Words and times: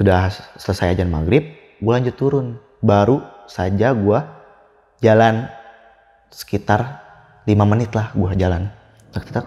Sudah 0.00 0.32
selesai 0.56 0.96
ajan 0.96 1.12
maghrib, 1.12 1.44
gue 1.76 1.92
lanjut 1.92 2.16
turun. 2.16 2.56
Baru 2.80 3.20
saja 3.44 3.92
gue 3.92 4.16
jalan 5.04 5.44
sekitar 6.32 7.04
5 7.44 7.52
menit 7.68 7.92
lah 7.92 8.08
gue 8.16 8.32
jalan. 8.32 8.72
Tak, 9.12 9.28
tak. 9.28 9.44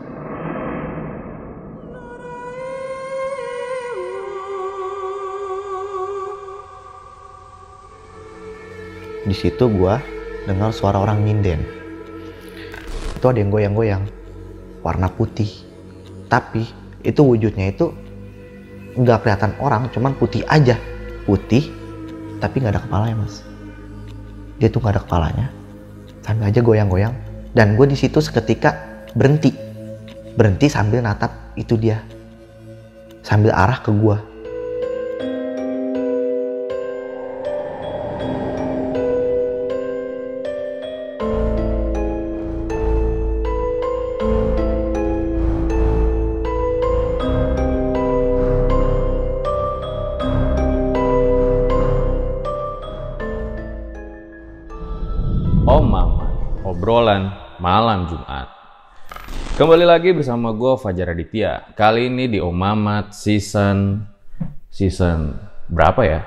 Di 9.25 9.33
situ 9.33 9.65
gue 9.73 9.95
dengar 10.45 10.69
suara 10.69 11.01
orang 11.01 11.25
nyinden. 11.25 11.65
Itu 13.17 13.25
ada 13.25 13.41
yang 13.41 13.49
goyang-goyang, 13.49 14.05
warna 14.85 15.09
putih. 15.09 15.49
Tapi 16.29 16.61
itu 17.01 17.25
wujudnya 17.25 17.73
itu 17.73 18.02
nggak 18.93 19.25
kelihatan 19.25 19.51
orang, 19.61 19.89
cuman 19.93 20.13
putih 20.17 20.45
aja. 20.49 20.77
Putih, 21.23 21.71
tapi 22.43 22.59
nggak 22.59 22.75
ada 22.75 22.83
kepalanya 22.83 23.15
mas. 23.23 23.41
Dia 24.59 24.67
tuh 24.67 24.83
nggak 24.83 24.93
ada 24.99 25.03
kepalanya, 25.07 25.47
sambil 26.23 26.51
aja 26.51 26.59
goyang-goyang. 26.59 27.15
Dan 27.53 27.77
gue 27.77 27.85
di 27.87 27.95
situ 27.95 28.19
seketika 28.19 29.05
berhenti, 29.13 29.53
berhenti 30.35 30.67
sambil 30.67 31.05
natap 31.05 31.53
itu 31.53 31.77
dia, 31.77 32.01
sambil 33.21 33.53
arah 33.53 33.79
ke 33.79 33.93
gue. 33.93 34.32
Obrolan 56.83 57.31
malam 57.63 58.11
Jumat. 58.11 58.51
Kembali 59.55 59.87
lagi 59.87 60.11
bersama 60.11 60.51
gue 60.51 60.75
Fajar 60.75 61.15
Aditya. 61.15 61.71
Kali 61.79 62.11
ini 62.11 62.27
di 62.27 62.43
Om 62.43 62.51
Mamat 62.51 63.15
season 63.15 64.03
season 64.67 65.31
berapa 65.71 66.03
ya? 66.03 66.19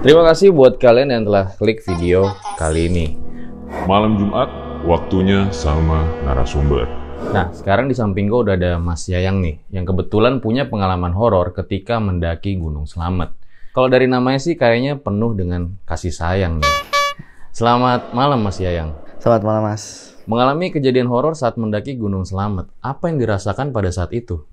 Terima 0.00 0.24
kasih 0.24 0.56
buat 0.56 0.80
kalian 0.80 1.12
yang 1.12 1.28
telah 1.28 1.52
klik 1.60 1.84
video 1.84 2.32
kali 2.56 2.88
ini. 2.88 3.06
Malam 3.84 4.16
Jumat, 4.16 4.67
waktunya 4.86 5.50
sama 5.50 6.06
narasumber. 6.22 6.86
Nah, 7.34 7.50
sekarang 7.50 7.90
di 7.90 7.96
samping 7.98 8.30
gue 8.30 8.46
udah 8.46 8.54
ada 8.54 8.78
Mas 8.78 9.10
Yayang 9.10 9.42
nih, 9.42 9.58
yang 9.74 9.82
kebetulan 9.82 10.38
punya 10.38 10.70
pengalaman 10.70 11.10
horor 11.10 11.50
ketika 11.50 11.98
mendaki 11.98 12.54
Gunung 12.54 12.86
Slamet. 12.86 13.34
Kalau 13.74 13.90
dari 13.90 14.06
namanya 14.06 14.38
sih 14.38 14.54
kayaknya 14.54 14.98
penuh 15.02 15.34
dengan 15.34 15.74
kasih 15.82 16.14
sayang 16.14 16.62
nih. 16.62 16.74
Selamat 17.50 18.14
malam 18.14 18.38
Mas 18.38 18.62
Yayang. 18.62 18.94
Selamat 19.18 19.42
malam 19.42 19.62
mas. 19.66 20.14
Mengalami 20.30 20.70
kejadian 20.70 21.10
horor 21.10 21.34
saat 21.34 21.58
mendaki 21.58 21.98
Gunung 21.98 22.22
Slamet. 22.22 22.70
Apa 22.78 23.10
yang 23.10 23.18
dirasakan 23.18 23.74
pada 23.74 23.90
saat 23.90 24.14
itu? 24.14 24.46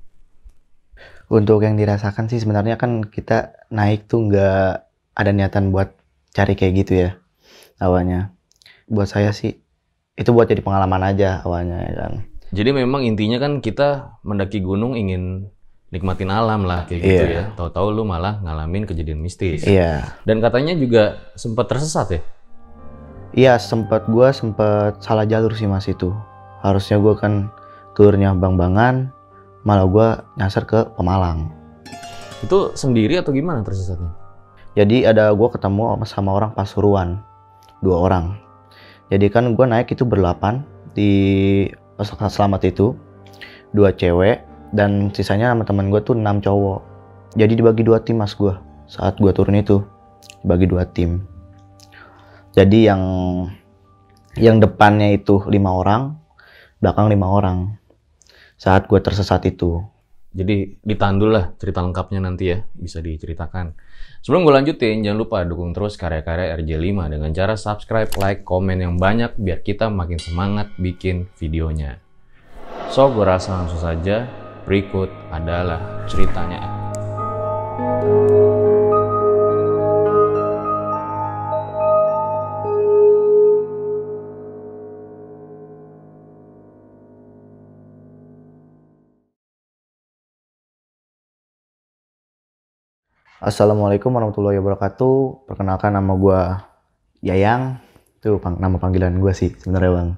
Untuk 1.29 1.61
yang 1.61 1.77
dirasakan 1.77 2.29
sih 2.29 2.41
sebenarnya 2.41 2.77
kan 2.77 3.05
kita 3.05 3.65
naik 3.73 4.09
tuh 4.09 4.29
nggak 4.29 4.71
ada 5.17 5.31
niatan 5.33 5.69
buat 5.69 5.93
cari 6.33 6.57
kayak 6.57 6.73
gitu 6.81 6.93
ya 6.97 7.09
awalnya. 7.77 8.33
Buat 8.85 9.09
saya 9.09 9.33
sih 9.33 9.64
itu 10.15 10.29
buat 10.31 10.47
jadi 10.47 10.63
pengalaman 10.63 11.11
aja 11.11 11.43
awalnya 11.43 11.77
ya 11.83 11.93
kan. 12.07 12.13
Jadi 12.55 12.69
memang 12.71 13.03
intinya 13.03 13.35
kan 13.35 13.59
kita 13.59 14.15
mendaki 14.23 14.63
gunung 14.63 14.95
ingin 14.95 15.51
nikmatin 15.91 16.31
alam 16.31 16.63
lah 16.63 16.87
kayak 16.87 17.01
gitu 17.03 17.23
Iya. 17.27 17.35
ya. 17.35 17.43
Tahu-tahu 17.59 17.87
lu 17.91 18.03
malah 18.07 18.39
ngalamin 18.39 18.87
kejadian 18.87 19.19
mistis. 19.19 19.67
Iya. 19.67 20.15
Dan 20.23 20.39
katanya 20.39 20.71
juga 20.75 21.19
sempat 21.35 21.67
tersesat 21.67 22.07
ya? 22.15 22.21
Iya 23.35 23.53
sempet 23.59 24.07
gue 24.07 24.27
sempet 24.31 25.03
salah 25.03 25.27
jalur 25.27 25.51
sih 25.51 25.67
mas 25.67 25.83
itu. 25.91 26.15
Harusnya 26.63 26.95
gue 26.95 27.13
kan 27.19 27.51
turunnya 27.91 28.31
Bang-Bangan, 28.31 29.11
malah 29.67 29.87
gue 29.87 30.07
nyasar 30.39 30.63
ke 30.63 30.95
Pemalang. 30.95 31.51
Itu 32.39 32.71
sendiri 32.71 33.19
atau 33.19 33.35
gimana 33.35 33.63
tersesatnya? 33.67 34.15
Jadi 34.79 35.03
ada 35.03 35.31
gue 35.35 35.49
ketemu 35.51 35.99
sama 36.07 36.31
orang 36.35 36.55
Pasuruan, 36.55 37.19
dua 37.83 37.99
orang. 37.99 38.44
Jadi 39.13 39.29
kan 39.29 39.53
gue 39.53 39.65
naik 39.65 39.93
itu 39.93 40.01
berlapan 40.01 40.65
di 40.97 41.11
pesawat 41.99 42.33
selamat 42.33 42.61
itu, 42.65 42.97
dua 43.75 43.93
cewek 43.93 44.41
dan 44.73 45.13
sisanya 45.13 45.53
sama 45.53 45.63
teman 45.67 45.93
gue 45.93 46.01
tuh 46.01 46.17
enam 46.17 46.41
cowok. 46.41 46.81
Jadi 47.37 47.59
dibagi 47.59 47.83
dua 47.85 48.01
tim 48.01 48.17
mas 48.17 48.33
gue 48.33 48.55
saat 48.89 49.19
gue 49.21 49.29
turun 49.29 49.59
itu, 49.59 49.83
dibagi 50.41 50.65
dua 50.65 50.87
tim. 50.89 51.21
Jadi 52.55 52.87
yang 52.87 53.03
yang 54.39 54.57
depannya 54.63 55.15
itu 55.15 55.43
lima 55.51 55.75
orang, 55.75 56.15
belakang 56.79 57.11
lima 57.11 57.27
orang. 57.27 57.57
Saat 58.55 58.87
gue 58.87 58.99
tersesat 59.03 59.43
itu, 59.45 59.83
Jadi 60.35 60.83
ditandul 60.83 61.31
lah 61.31 61.45
cerita 61.55 61.79
lengkapnya 61.79 62.19
nanti 62.19 62.51
ya, 62.51 62.59
bisa 62.75 62.99
diceritakan. 62.99 63.71
Sebelum 64.25 64.41
gue 64.41 64.57
lanjutin, 64.57 65.05
jangan 65.05 65.21
lupa 65.21 65.45
dukung 65.45 65.69
terus 65.69 66.01
karya-karya 66.01 66.57
RJ5 66.57 67.13
dengan 67.13 67.29
cara 67.29 67.53
subscribe, 67.53 68.09
like, 68.17 68.41
komen 68.41 68.81
yang 68.81 68.97
banyak 68.97 69.37
biar 69.37 69.61
kita 69.61 69.85
makin 69.85 70.17
semangat 70.17 70.73
bikin 70.81 71.29
videonya. 71.37 72.01
So, 72.89 73.13
gue 73.13 73.21
rasa 73.21 73.53
langsung 73.53 73.77
saja, 73.77 74.25
berikut 74.65 75.13
adalah 75.29 76.09
ceritanya. 76.09 76.65
Assalamualaikum 93.45 94.09
warahmatullahi 94.09 94.57
wabarakatuh. 94.57 95.45
Perkenalkan 95.45 95.93
nama 95.93 96.17
gue 96.17 96.41
Yayang. 97.29 97.77
Itu 98.17 98.41
pang- 98.41 98.57
nama 98.57 98.81
panggilan 98.81 99.21
gue 99.21 99.37
sih 99.37 99.53
sebenarnya 99.61 100.01
bang. 100.01 100.09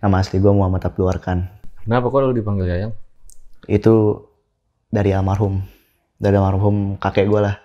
Nama 0.00 0.14
asli 0.16 0.40
gue 0.40 0.48
Muhammad 0.48 0.88
Abdul 0.88 1.12
Arkan. 1.12 1.44
Kenapa 1.84 2.08
kok 2.08 2.24
lu 2.24 2.32
dipanggil 2.32 2.72
Yayang? 2.72 2.96
Itu 3.68 4.24
dari 4.88 5.12
almarhum. 5.12 5.60
Dari 6.16 6.40
almarhum 6.40 6.96
kakek 6.96 7.28
gue 7.28 7.52
lah. 7.52 7.60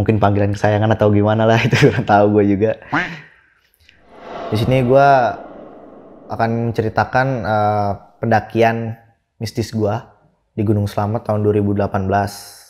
Mungkin 0.00 0.16
panggilan 0.16 0.56
kesayangan 0.56 0.96
atau 0.96 1.12
gimana 1.12 1.44
lah 1.44 1.60
itu 1.68 1.84
kurang 1.84 2.08
tahu 2.08 2.40
gue 2.40 2.56
juga. 2.56 2.80
Di 4.48 4.56
sini 4.56 4.80
gue 4.80 5.08
akan 6.32 6.72
menceritakan 6.72 7.26
eh, 7.44 7.90
pendakian 8.16 8.96
mistis 9.36 9.76
gue 9.76 9.92
di 10.56 10.64
Gunung 10.64 10.88
Slamet 10.88 11.28
tahun 11.28 11.44
2018 11.44 12.63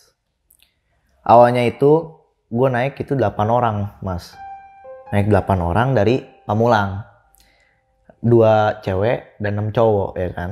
awalnya 1.24 1.64
itu 1.64 2.20
gue 2.52 2.68
naik 2.68 3.00
itu 3.00 3.16
8 3.16 3.32
orang 3.48 3.96
mas. 4.04 4.36
Naik 5.10 5.32
8 5.32 5.56
orang 5.64 5.96
dari 5.96 6.20
Pamulang. 6.44 7.00
Dua 8.20 8.80
cewek 8.84 9.40
dan 9.40 9.56
enam 9.56 9.68
cowok 9.72 10.16
ya 10.16 10.28
kan? 10.36 10.50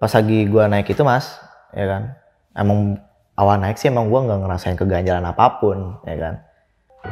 Pas 0.00 0.12
lagi 0.12 0.38
gue 0.48 0.64
naik 0.64 0.88
itu 0.88 1.04
mas 1.04 1.36
ya 1.76 1.84
kan? 1.84 2.02
Emang 2.56 2.96
awal 3.36 3.60
naik 3.60 3.76
sih 3.76 3.92
emang 3.92 4.08
gue 4.08 4.20
nggak 4.20 4.40
ngerasain 4.44 4.76
keganjalan 4.80 5.28
apa 5.28 5.60
pun 5.60 6.00
ya 6.08 6.16
kan? 6.16 6.34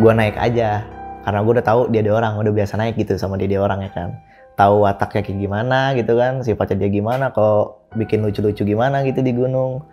Gue 0.01 0.13
naik 0.17 0.41
aja 0.41 0.85
karena 1.25 1.39
gue 1.45 1.53
udah 1.61 1.67
tahu 1.69 1.81
dia 1.93 2.01
dia 2.01 2.17
orang 2.17 2.41
udah 2.41 2.53
biasa 2.53 2.81
naik 2.81 2.97
gitu 2.97 3.21
sama 3.21 3.37
dia 3.37 3.49
dia 3.57 3.61
orang 3.61 3.85
ya 3.85 3.93
kan 3.93 4.11
tahu 4.55 4.85
wataknya 4.85 5.25
kayak 5.25 5.39
gimana 5.39 5.97
gitu 5.97 6.13
kan 6.17 6.45
sifatnya 6.45 6.87
dia 6.87 6.91
gimana 6.93 7.33
kalau 7.33 7.85
bikin 7.97 8.25
lucu-lucu 8.25 8.63
gimana 8.65 9.05
gitu 9.05 9.21
di 9.25 9.33
gunung. 9.33 9.85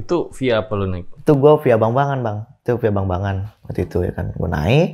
Itu 0.00 0.32
via 0.32 0.64
apa 0.64 0.72
lu 0.72 0.88
naik? 0.88 1.04
itu 1.12 1.32
gue 1.36 1.52
via 1.60 1.76
bang 1.76 1.92
bangan 1.92 2.18
bang. 2.24 2.38
Itu 2.64 2.80
via 2.80 2.92
bang 2.92 3.06
bangan 3.06 3.36
waktu 3.68 3.80
itu 3.84 3.98
ya 4.04 4.12
kan. 4.16 4.32
Gue 4.32 4.48
naik 4.48 4.88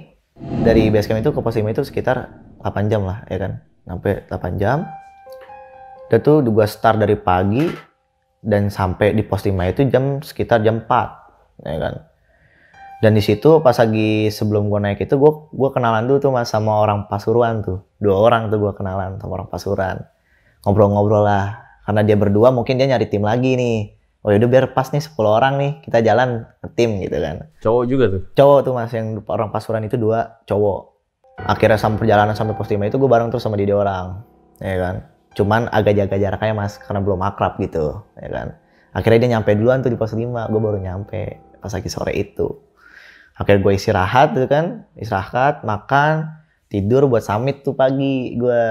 dari 0.67 0.91
base 0.91 1.07
camp 1.07 1.23
itu 1.23 1.31
ke 1.31 1.41
pos 1.41 1.55
5 1.55 1.63
itu 1.71 1.83
sekitar 1.87 2.17
8 2.59 2.91
jam 2.91 3.07
lah 3.07 3.23
ya 3.31 3.39
kan. 3.39 3.53
Sampai 3.87 4.13
8 4.27 4.61
jam. 4.63 4.79
Dan 6.11 6.19
tuh 6.21 6.43
gue 6.43 6.67
start 6.67 7.01
dari 7.01 7.15
pagi 7.15 7.71
dan 8.45 8.69
sampai 8.69 9.17
di 9.17 9.23
pos 9.25 9.47
5 9.47 9.55
itu 9.73 9.81
jam 9.89 10.21
sekitar 10.21 10.61
jam 10.61 10.85
4 10.85 11.65
ya 11.65 11.79
kan 11.81 11.95
dan 13.03 13.13
di 13.13 13.23
situ 13.25 13.59
pas 13.65 13.75
lagi 13.75 14.31
sebelum 14.31 14.71
gue 14.71 14.81
naik 14.81 15.03
itu 15.03 15.19
gue 15.19 15.33
gue 15.51 15.71
kenalan 15.75 16.07
dulu 16.07 16.19
tuh 16.23 16.31
mas 16.31 16.53
sama 16.53 16.79
orang 16.79 17.11
Pasuruan 17.11 17.65
tuh. 17.65 17.83
Dua 17.99 18.17
orang 18.17 18.53
tuh 18.53 18.61
gue 18.63 18.73
kenalan 18.77 19.19
sama 19.19 19.43
orang 19.43 19.49
Pasuruan. 19.51 20.05
Ngobrol-ngobrol 20.63 21.27
lah. 21.27 21.61
Karena 21.85 22.01
dia 22.07 22.17
berdua 22.17 22.49
mungkin 22.55 22.81
dia 22.81 22.89
nyari 22.89 23.11
tim 23.11 23.21
lagi 23.27 23.59
nih. 23.59 23.79
Oh 24.25 24.33
yaudah 24.33 24.49
biar 24.49 24.73
pas 24.73 24.89
nih 24.89 25.05
10 25.05 25.21
orang 25.21 25.61
nih 25.61 25.73
kita 25.85 26.01
jalan 26.01 26.49
ke 26.65 26.69
tim 26.73 26.97
gitu 27.05 27.21
kan. 27.21 27.45
Cowok 27.61 27.85
juga 27.85 28.05
tuh. 28.09 28.23
cowok 28.33 28.59
tuh 28.65 28.73
mas 28.73 28.93
yang 28.97 29.21
orang 29.29 29.53
pasuran 29.53 29.85
itu 29.85 30.01
dua 30.01 30.41
cowok. 30.49 30.97
Akhirnya 31.45 31.77
sampai 31.77 32.09
perjalanan 32.09 32.33
sampai 32.33 32.57
pos 32.57 32.73
5 32.73 32.89
itu 32.89 32.97
gue 32.97 33.11
bareng 33.11 33.29
terus 33.29 33.45
sama 33.45 33.61
dia 33.61 33.77
orang 33.77 34.25
ya 34.65 34.81
kan. 34.81 34.95
Cuman 35.37 35.69
agak 35.69 35.93
jaga 35.93 36.17
jaraknya 36.17 36.57
mas 36.57 36.81
karena 36.81 37.05
belum 37.05 37.21
akrab 37.21 37.61
gitu 37.61 38.01
ya 38.17 38.33
kan. 38.33 38.57
Akhirnya 38.97 39.29
dia 39.29 39.31
nyampe 39.37 39.53
duluan 39.61 39.85
tuh 39.85 39.93
di 39.93 40.01
pos 40.01 40.17
5 40.17 40.25
gue 40.25 40.61
baru 40.63 40.81
nyampe 40.81 41.21
pas 41.61 41.69
lagi 41.69 41.93
sore 41.93 42.17
itu 42.17 42.64
akhirnya 43.35 43.61
gue 43.63 43.73
istirahat 43.75 44.35
tuh 44.35 44.47
kan. 44.47 44.87
Istirahat 44.95 45.67
makan 45.67 46.31
tidur 46.71 47.07
buat 47.11 47.23
summit 47.23 47.63
tuh 47.67 47.75
pagi 47.75 48.35
gue 48.39 48.63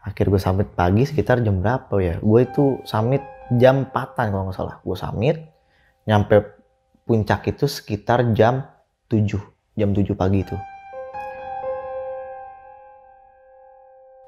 akhir 0.00 0.32
gue 0.32 0.40
summit 0.40 0.68
pagi 0.72 1.04
sekitar 1.04 1.42
jam 1.44 1.60
berapa 1.60 1.94
ya? 2.00 2.16
Gue 2.22 2.46
itu 2.46 2.80
summit 2.86 3.22
jam 3.58 3.86
4an 3.90 4.26
kalau 4.30 4.44
nggak 4.48 4.56
salah. 4.56 4.76
Gue 4.80 4.96
summit 4.96 5.36
nyampe 6.06 6.42
puncak 7.04 7.50
itu 7.50 7.66
sekitar 7.66 8.32
jam 8.32 8.66
7 9.10 9.26
jam 9.74 9.90
7 9.90 10.14
pagi 10.14 10.46
itu. 10.46 10.56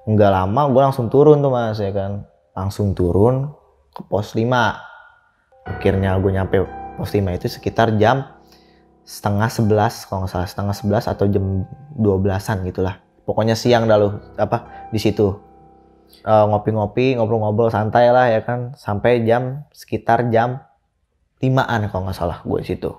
Nggak 0.03 0.31
lama 0.35 0.63
gue 0.67 0.83
langsung 0.83 1.07
turun 1.07 1.39
tuh 1.39 1.53
mas 1.55 1.79
ya 1.79 1.95
kan. 1.95 2.27
Langsung 2.53 2.93
turun 2.93 3.55
ke 3.95 4.03
pos 4.03 4.35
5 4.35 4.51
akhirnya 5.63 6.19
gue 6.19 6.31
nyampe 6.35 6.57
pos 6.99 7.11
5 7.15 7.39
itu 7.39 7.47
sekitar 7.47 7.95
jam 7.97 8.27
setengah 9.03 9.51
11 9.51 10.07
kalau 10.07 10.25
nggak 10.25 10.33
salah 10.33 10.49
setengah 10.49 10.75
11 11.05 11.13
atau 11.13 11.25
jam 11.27 11.67
12an 11.99 12.59
gitulah. 12.67 13.03
Pokoknya 13.23 13.55
siang 13.55 13.87
dah 13.87 13.99
lu 13.99 14.19
apa 14.39 14.89
di 14.91 14.99
situ. 14.99 15.39
Eh, 16.23 16.45
ngopi-ngopi 16.47 17.19
ngobrol-ngobrol 17.19 17.71
santai 17.71 18.11
lah 18.11 18.31
ya 18.31 18.43
kan. 18.43 18.75
Sampai 18.79 19.27
jam 19.27 19.67
sekitar 19.75 20.31
jam 20.31 20.63
5an 21.43 21.91
kalau 21.91 22.07
nggak 22.07 22.17
salah 22.19 22.39
gue 22.43 22.59
di 22.63 22.69
situ. 22.75 22.91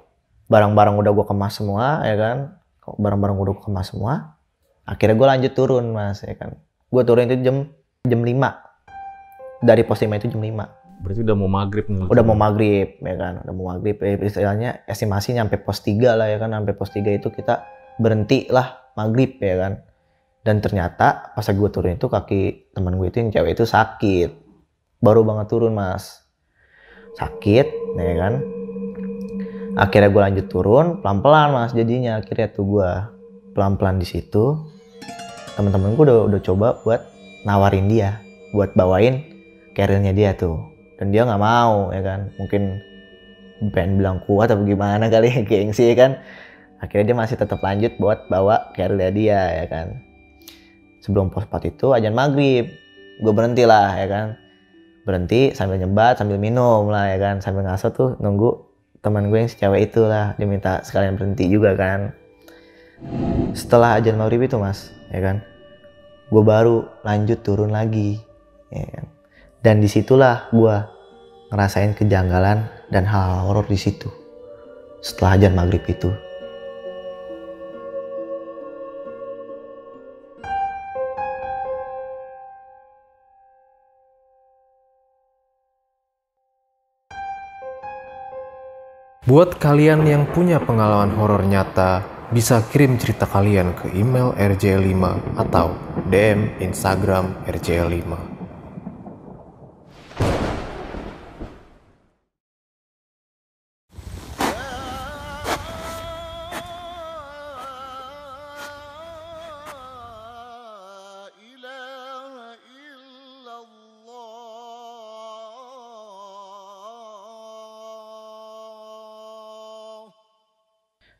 Barang-barang 0.52 1.00
udah 1.00 1.12
gue 1.12 1.26
kemas 1.28 1.54
semua 1.56 2.04
ya 2.04 2.16
kan. 2.20 2.38
Barang-barang 2.84 3.36
udah 3.40 3.54
gue 3.56 3.64
kemas 3.64 3.96
semua. 3.96 4.36
Akhirnya 4.84 5.16
gue 5.16 5.28
lanjut 5.28 5.52
turun 5.56 5.96
mas 5.96 6.20
ya 6.24 6.36
kan. 6.36 6.60
Gue 6.92 7.02
turun 7.08 7.32
itu 7.32 7.40
jam 7.40 7.72
jam 8.04 8.20
5 8.20 9.64
dari 9.64 9.82
pos 9.88 10.04
5 10.04 10.12
itu 10.20 10.28
jam 10.28 10.44
5 10.44 10.83
Berarti 11.04 11.20
udah 11.20 11.36
mau 11.36 11.52
maghrib 11.52 11.86
nih. 11.92 12.08
udah 12.08 12.24
mau 12.24 12.38
maghrib 12.40 12.90
ya 13.04 13.16
kan? 13.20 13.34
Udah 13.44 13.54
mau 13.54 13.66
maghrib. 13.76 14.00
Eh, 14.00 14.16
istilahnya 14.24 14.88
estimasi 14.88 15.36
nyampe 15.36 15.60
pos 15.60 15.84
3 15.84 16.16
lah 16.16 16.32
ya 16.32 16.40
kan? 16.40 16.56
Sampai 16.56 16.74
pos 16.80 16.90
3 16.96 17.12
itu 17.12 17.28
kita 17.28 17.68
berhenti 18.00 18.48
lah 18.48 18.88
maghrib 18.96 19.36
ya 19.44 19.60
kan? 19.60 19.84
Dan 20.48 20.64
ternyata 20.64 21.36
pas 21.36 21.44
gue 21.44 21.70
turun 21.72 22.00
itu 22.00 22.08
kaki 22.08 22.72
teman 22.72 22.96
gue 22.96 23.08
itu 23.12 23.20
yang 23.20 23.36
cewek 23.36 23.60
itu 23.60 23.68
sakit. 23.68 24.32
Baru 25.04 25.28
banget 25.28 25.52
turun 25.52 25.76
mas. 25.76 26.24
Sakit 27.20 27.68
ya 28.00 28.16
kan? 28.16 28.34
Akhirnya 29.76 30.08
gue 30.08 30.22
lanjut 30.24 30.46
turun 30.48 31.04
pelan-pelan 31.04 31.52
mas 31.52 31.72
jadinya 31.76 32.24
akhirnya 32.24 32.48
tuh 32.48 32.64
gue 32.80 32.92
pelan-pelan 33.52 34.00
di 34.00 34.08
situ. 34.08 34.56
Teman-teman 35.60 36.00
gue 36.00 36.04
udah 36.08 36.20
udah 36.32 36.42
coba 36.48 36.68
buat 36.88 37.04
nawarin 37.44 37.92
dia 37.92 38.24
buat 38.56 38.72
bawain 38.72 39.28
carrier-nya 39.76 40.16
dia 40.16 40.32
tuh 40.38 40.73
dan 41.04 41.12
dia 41.12 41.28
nggak 41.28 41.44
mau 41.44 41.92
ya 41.92 42.00
kan? 42.00 42.32
Mungkin 42.40 42.80
pengen 43.76 44.00
bilang 44.00 44.24
kuat 44.24 44.48
atau 44.48 44.64
gimana 44.64 45.12
kali 45.12 45.28
ya 45.28 45.44
gengsi 45.44 45.92
ya 45.92 45.96
kan? 46.00 46.12
Akhirnya 46.80 47.12
dia 47.12 47.18
masih 47.20 47.36
tetap 47.36 47.60
lanjut 47.60 47.92
buat 48.00 48.32
bawa 48.32 48.72
carrier 48.72 49.12
dia 49.12 49.64
ya 49.64 49.66
kan? 49.68 50.00
Sebelum 51.04 51.28
pos 51.28 51.44
4 51.44 51.76
itu 51.76 51.92
ajan 51.92 52.16
maghrib. 52.16 52.72
Gue 53.20 53.34
berhenti 53.36 53.68
lah 53.68 54.00
ya 54.00 54.08
kan? 54.08 54.28
Berhenti 55.04 55.52
sambil 55.52 55.76
nyebat 55.76 56.24
sambil 56.24 56.40
minum 56.40 56.88
lah 56.88 57.12
ya 57.12 57.20
kan? 57.20 57.44
Sambil 57.44 57.68
ngaso 57.68 57.92
tuh 57.92 58.16
nunggu 58.24 58.64
teman 59.04 59.28
gue 59.28 59.44
yang 59.44 59.52
si 59.52 59.60
cewek 59.60 59.92
itu 59.92 60.08
lah 60.08 60.40
dia 60.40 60.48
minta 60.48 60.80
sekalian 60.88 61.20
berhenti 61.20 61.52
juga 61.52 61.76
kan? 61.76 62.16
Setelah 63.52 64.00
ajan 64.00 64.16
maghrib 64.16 64.48
itu 64.48 64.56
mas 64.56 64.96
ya 65.12 65.20
kan? 65.20 65.44
Gue 66.32 66.44
baru 66.48 66.88
lanjut 67.04 67.44
turun 67.44 67.76
lagi 67.76 68.24
ya 68.72 68.88
kan? 68.88 69.12
Dan 69.64 69.80
di 69.80 69.88
situlah 69.88 70.52
gue 70.52 70.93
ngerasain 71.54 71.94
kejanggalan 71.94 72.66
dan 72.90 73.06
hal-hal 73.06 73.46
horor 73.46 73.70
di 73.70 73.78
situ. 73.78 74.10
Setelah 75.06 75.38
ajar 75.38 75.52
maghrib 75.54 75.86
itu, 75.86 76.10
Buat 89.24 89.56
kalian 89.56 90.04
yang 90.04 90.28
punya 90.28 90.60
pengalaman 90.60 91.16
horor 91.16 91.48
nyata, 91.48 92.04
bisa 92.36 92.60
kirim 92.68 93.00
cerita 93.00 93.24
kalian 93.24 93.72
ke 93.72 93.96
email 93.96 94.36
rj5 94.36 95.00
atau 95.40 95.72
DM 96.12 96.60
Instagram 96.60 97.32
rj 97.48 97.88
5 97.88 98.33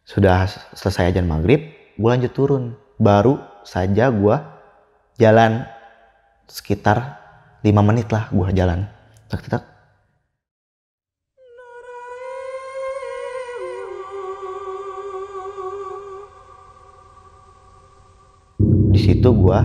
sudah 0.04 0.48
selesai 0.76 1.16
ajan 1.16 1.28
maghrib 1.28 1.72
gue 1.96 2.10
lanjut 2.10 2.32
turun. 2.36 2.76
Baru 3.00 3.42
saja 3.64 4.12
gue 4.14 4.36
jalan 5.18 5.66
sekitar 6.48 7.20
5 7.64 7.72
menit 7.84 8.08
lah 8.12 8.30
gue 8.30 8.48
jalan. 8.54 8.88
Tak 9.32 9.42
tak 9.48 9.52
tak. 9.60 9.64
di 18.94 19.02
situ 19.02 19.26
gue 19.34 19.60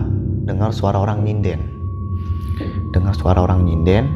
dengar 0.49 0.73
suara 0.73 0.97
orang 0.97 1.21
nyinden. 1.21 1.61
Dengar 2.89 3.13
suara 3.13 3.45
orang 3.45 3.61
nyinden. 3.61 4.09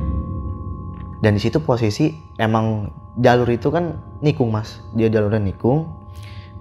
Dan 1.21 1.37
di 1.37 1.41
situ 1.41 1.61
posisi 1.61 2.09
emang 2.41 2.89
jalur 3.21 3.45
itu 3.53 3.69
kan 3.69 3.93
nikung 4.25 4.49
mas. 4.49 4.81
Dia 4.97 5.13
jalurnya 5.13 5.39
nikung 5.39 6.02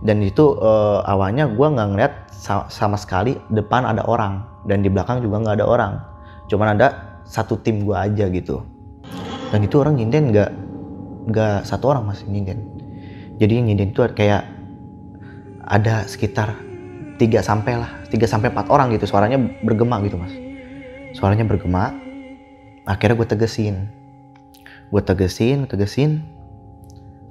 dan 0.03 0.19
itu 0.19 0.59
eh, 0.59 1.01
awalnya 1.07 1.47
gue 1.47 1.67
nggak 1.67 1.89
ngeliat 1.95 2.13
sa- 2.35 2.67
sama 2.67 2.99
sekali 2.99 3.39
depan 3.55 3.87
ada 3.87 4.03
orang. 4.03 4.43
Dan 4.67 4.83
di 4.83 4.91
belakang 4.91 5.23
juga 5.23 5.43
nggak 5.43 5.57
ada 5.63 5.67
orang. 5.67 5.93
Cuman 6.51 6.79
ada 6.79 7.19
satu 7.27 7.59
tim 7.63 7.87
gue 7.87 7.95
aja 7.95 8.27
gitu. 8.31 8.63
Dan 9.55 9.63
itu 9.63 9.79
orang 9.79 9.99
nyinden 9.99 10.35
nggak 10.35 10.51
nggak 11.31 11.57
satu 11.63 11.95
orang 11.95 12.11
mas 12.11 12.23
yang 12.27 12.43
nyinden. 12.43 12.59
Jadi 13.39 13.53
nyinden 13.63 13.95
itu 13.95 14.03
kayak 14.15 14.43
ada 15.63 16.07
sekitar 16.11 16.59
3 17.23 17.39
sampai 17.39 17.79
lah 17.79 17.91
3 18.11 18.27
sampai 18.27 18.51
4 18.51 18.75
orang 18.75 18.91
gitu. 18.91 19.07
Suaranya 19.07 19.39
bergema 19.63 20.03
gitu 20.03 20.19
mas. 20.19 20.35
Suaranya 21.15 21.47
bergema. 21.47 21.95
Akhirnya 22.83 23.15
gue 23.15 23.29
tegesin. 23.39 23.87
Gue 24.91 25.03
tegesin 25.03 25.71
tegesin. 25.71 26.27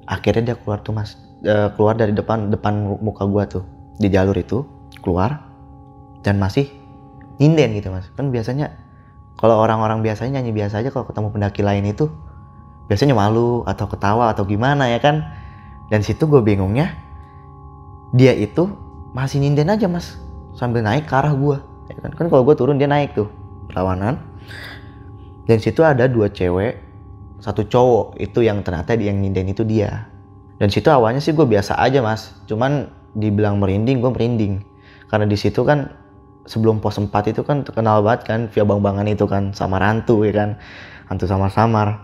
Akhirnya 0.08 0.52
dia 0.52 0.56
keluar 0.56 0.80
tuh 0.80 0.96
mas 0.96 1.31
Eh, 1.42 1.70
keluar 1.74 1.98
dari 1.98 2.14
depan 2.14 2.54
depan 2.54 3.02
muka 3.02 3.26
gue 3.26 3.44
tuh. 3.50 3.64
Di 3.98 4.14
jalur 4.14 4.38
itu 4.38 4.62
keluar 5.02 5.42
dan 6.22 6.38
masih 6.38 6.70
nyinden 7.42 7.82
gitu 7.82 7.90
mas. 7.90 8.06
Kan 8.14 8.30
biasanya 8.30 8.78
kalau 9.42 9.58
orang-orang 9.58 10.06
biasanya 10.06 10.38
nyanyi 10.38 10.54
biasa 10.54 10.86
aja 10.86 10.94
kalau 10.94 11.10
ketemu 11.10 11.34
pendaki 11.34 11.62
lain 11.66 11.90
itu 11.90 12.14
biasanya 12.86 13.18
malu 13.18 13.66
atau 13.66 13.90
ketawa 13.90 14.30
atau 14.30 14.46
gimana 14.46 14.86
ya 14.94 15.02
kan? 15.02 15.26
Dan 15.90 16.06
situ 16.06 16.30
gue 16.30 16.46
bingungnya 16.46 16.94
dia 18.14 18.38
itu 18.38 18.70
masih 19.18 19.42
nyinden 19.42 19.74
aja 19.74 19.90
mas. 19.90 20.22
Sambil 20.54 20.86
naik 20.86 21.10
ke 21.10 21.14
arah 21.18 21.34
gue 21.34 21.58
ya 21.90 21.98
kan? 22.06 22.14
Kan 22.14 22.30
kalau 22.30 22.46
gue 22.46 22.54
turun 22.54 22.78
dia 22.78 22.86
naik 22.86 23.18
tuh 23.18 23.34
perlawanan 23.66 24.22
dan 25.50 25.58
situ 25.58 25.82
ada 25.82 26.06
dua 26.06 26.30
cewek 26.30 26.78
satu 27.42 27.66
cowok 27.66 28.22
itu 28.22 28.46
yang 28.46 28.62
ternyata 28.62 28.94
yang 28.94 29.18
nyinden 29.18 29.50
itu 29.50 29.66
dia 29.66 30.11
dan 30.62 30.70
situ 30.70 30.94
awalnya 30.94 31.18
sih 31.18 31.34
gue 31.34 31.42
biasa 31.42 31.74
aja 31.82 32.06
mas. 32.06 32.38
Cuman 32.46 32.86
dibilang 33.18 33.58
merinding 33.58 33.98
gue 33.98 34.12
merinding. 34.14 34.62
Karena 35.10 35.26
di 35.26 35.34
situ 35.34 35.66
kan 35.66 35.90
sebelum 36.46 36.78
pos 36.78 37.02
4 37.02 37.10
itu 37.34 37.42
kan 37.42 37.66
terkenal 37.66 38.06
banget 38.06 38.30
kan 38.30 38.40
via 38.54 38.62
bang 38.62 38.82
bangan 38.82 39.10
itu 39.10 39.26
kan 39.26 39.50
sama 39.58 39.82
rantu 39.82 40.22
ya 40.22 40.38
kan. 40.38 40.62
Hantu 41.10 41.26
samar-samar 41.26 41.98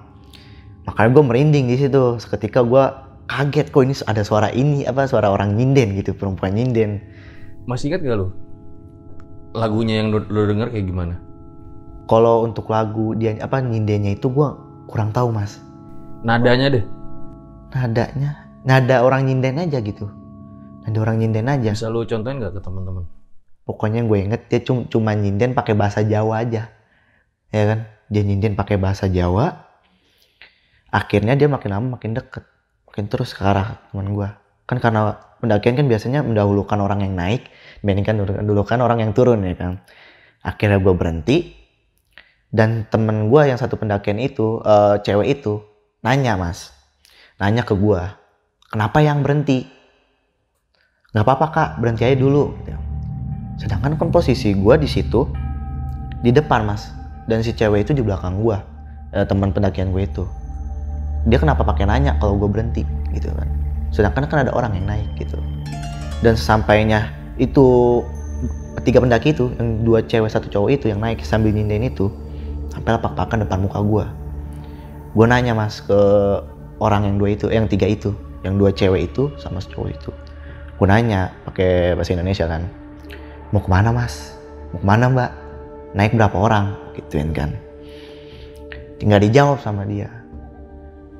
makanya 0.90 1.10
gue 1.14 1.24
merinding 1.30 1.66
di 1.70 1.78
situ. 1.78 2.18
Seketika 2.18 2.66
gue 2.66 2.82
kaget 3.30 3.70
kok 3.70 3.86
ini 3.86 3.94
ada 4.10 4.26
suara 4.26 4.50
ini 4.50 4.90
apa 4.90 5.06
suara 5.06 5.30
orang 5.30 5.54
nyinden 5.54 5.94
gitu 5.94 6.18
perempuan 6.18 6.58
nyinden. 6.58 6.98
Masih 7.70 7.94
ingat 7.94 8.02
gak 8.02 8.18
lu? 8.18 8.28
Lagunya 9.54 10.02
yang 10.02 10.10
lu, 10.10 10.26
lu 10.26 10.50
denger 10.50 10.74
kayak 10.74 10.88
gimana? 10.90 11.16
kalau 12.08 12.48
untuk 12.48 12.72
lagu 12.72 13.14
dia 13.14 13.36
apa 13.44 13.60
nyindennya 13.60 14.16
itu 14.16 14.32
gue 14.32 14.50
kurang 14.88 15.12
tahu 15.12 15.30
mas. 15.36 15.60
Nadanya 16.24 16.72
deh. 16.72 16.86
nadanya 17.76 18.47
nada 18.64 19.04
orang 19.06 19.28
nyinden 19.28 19.60
aja 19.62 19.78
gitu. 19.84 20.10
Nada 20.88 20.98
orang 21.04 21.20
nyinden 21.20 21.46
aja. 21.52 21.72
Bisa 21.76 21.92
lu 21.92 22.08
contohin 22.08 22.40
nggak 22.40 22.58
ke 22.58 22.62
teman-teman? 22.64 23.06
pokoknya 23.68 24.08
gue 24.08 24.18
inget 24.24 24.42
dia 24.48 24.64
cum- 24.64 24.88
cuma 24.88 25.12
nyinden 25.12 25.52
pakai 25.52 25.76
bahasa 25.76 26.00
Jawa 26.08 26.48
aja. 26.48 26.72
Ya 27.52 27.64
kan? 27.68 27.80
Dia 28.08 28.24
nyinden 28.24 28.56
pakai 28.56 28.80
bahasa 28.80 29.12
Jawa. 29.12 29.68
Akhirnya 30.88 31.36
dia 31.36 31.52
makin 31.52 31.76
lama 31.76 32.00
makin 32.00 32.16
deket. 32.16 32.48
Makin 32.88 33.12
terus 33.12 33.36
ke 33.36 33.44
arah 33.44 33.84
teman 33.92 34.16
gue 34.16 34.32
kan 34.68 34.84
karena 34.84 35.16
pendakian 35.40 35.80
kan 35.80 35.88
biasanya 35.88 36.20
mendahulukan 36.28 36.76
orang 36.76 37.00
yang 37.00 37.16
naik 37.16 37.48
dibandingkan 37.80 38.20
mendahulukan 38.20 38.80
orang 38.84 39.00
yang 39.04 39.12
turun 39.12 39.44
ya 39.44 39.54
kan? 39.60 39.84
Akhirnya 40.42 40.80
gue 40.80 40.94
berhenti. 40.96 41.38
Dan 42.48 42.88
temen 42.88 43.28
gue 43.28 43.42
yang 43.44 43.60
satu 43.60 43.76
pendakian 43.76 44.24
itu 44.24 44.64
eh, 44.64 45.04
cewek 45.04 45.44
itu 45.44 45.60
nanya 46.00 46.40
mas. 46.40 46.72
Nanya 47.44 47.68
ke 47.68 47.76
gue 47.76 48.02
kenapa 48.72 49.00
yang 49.04 49.24
berhenti? 49.24 49.68
Nggak 51.12 51.24
apa-apa 51.24 51.46
kak. 51.52 51.70
Berhenti 51.82 52.04
aja 52.06 52.18
dulu 52.18 52.54
gitu. 52.64 52.80
sedangkan 53.58 53.98
kan 53.98 54.14
posisi 54.14 54.54
gue 54.54 54.76
di 54.78 54.86
situ 54.86 55.26
di 56.22 56.30
depan 56.30 56.62
mas 56.70 56.94
dan 57.26 57.42
si 57.42 57.58
cewek 57.58 57.90
itu 57.90 57.98
di 57.98 58.06
belakang 58.06 58.38
gue 58.38 58.58
teman 59.26 59.50
pendakian 59.50 59.90
gue 59.90 60.06
itu. 60.06 60.24
Dia 61.26 61.42
kenapa 61.42 61.66
pakai 61.66 61.90
nanya 61.90 62.16
kalau 62.22 62.38
gue 62.38 62.46
berhenti 62.46 62.86
gitu 63.18 63.34
kan. 63.34 63.50
Sedangkan 63.90 64.30
kan 64.30 64.46
ada 64.46 64.54
orang 64.54 64.78
yang 64.78 64.86
naik 64.86 65.10
gitu. 65.18 65.42
Dan 66.22 66.38
sesampainya 66.38 67.10
itu 67.42 68.02
tiga 68.86 69.02
pendaki 69.02 69.34
itu 69.34 69.50
yang 69.58 69.82
dua 69.82 70.06
cewek 70.06 70.30
satu 70.30 70.48
cowok 70.54 70.70
itu 70.70 70.86
yang 70.94 71.02
naik 71.02 71.26
sambil 71.26 71.50
nyinden 71.50 71.90
itu 71.90 72.14
sampai 72.70 72.94
lapak-pakan 72.98 73.42
depan 73.42 73.66
muka 73.66 73.82
gue 73.82 74.06
gue 75.18 75.26
nanya 75.26 75.58
mas 75.58 75.82
ke 75.82 75.98
orang 76.78 77.10
yang 77.10 77.16
dua 77.18 77.34
itu 77.34 77.50
yang 77.50 77.66
tiga 77.66 77.90
itu 77.90 78.14
yang 78.48 78.56
dua 78.56 78.72
cewek 78.72 79.12
itu 79.12 79.28
sama 79.36 79.60
cowok 79.60 79.90
itu. 79.92 80.12
Gue 80.80 80.88
nanya 80.88 81.36
pakai 81.44 82.00
bahasa 82.00 82.16
Indonesia 82.16 82.48
kan 82.48 82.64
mau 83.52 83.64
ke 83.64 83.70
mana 83.72 83.92
mas? 83.92 84.36
Mau 84.72 84.80
ke 84.80 84.86
mana 84.88 85.12
mbak? 85.12 85.32
Naik 85.96 86.16
berapa 86.16 86.36
orang? 86.36 86.76
Gituin 86.96 87.32
kan. 87.32 87.56
Tinggal 89.00 89.24
dijawab 89.24 89.60
sama 89.64 89.88
dia. 89.88 90.12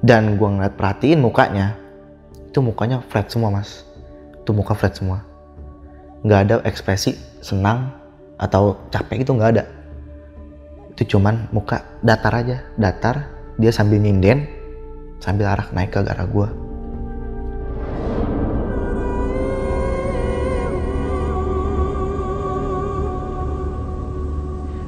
Dan 0.04 0.36
gue 0.36 0.50
ngeliat 0.50 0.76
perhatiin 0.76 1.24
mukanya. 1.24 1.76
Itu 2.52 2.60
mukanya 2.60 3.04
flat 3.08 3.32
semua 3.32 3.50
mas. 3.54 3.88
Itu 4.44 4.52
muka 4.52 4.76
flat 4.76 4.96
semua. 4.98 5.24
Nggak 6.24 6.40
ada 6.50 6.56
ekspresi 6.68 7.16
senang 7.40 7.94
atau 8.38 8.78
capek 8.92 9.24
itu 9.24 9.32
nggak 9.34 9.52
ada. 9.58 9.64
Itu 10.94 11.18
cuman 11.18 11.48
muka 11.56 11.86
datar 12.04 12.34
aja. 12.36 12.62
Datar 12.76 13.30
dia 13.58 13.74
sambil 13.74 13.98
nyinden 13.98 14.46
sambil 15.18 15.50
arah 15.50 15.66
naik 15.74 15.90
ke 15.90 16.00
arah 16.02 16.30
gue 16.30 16.48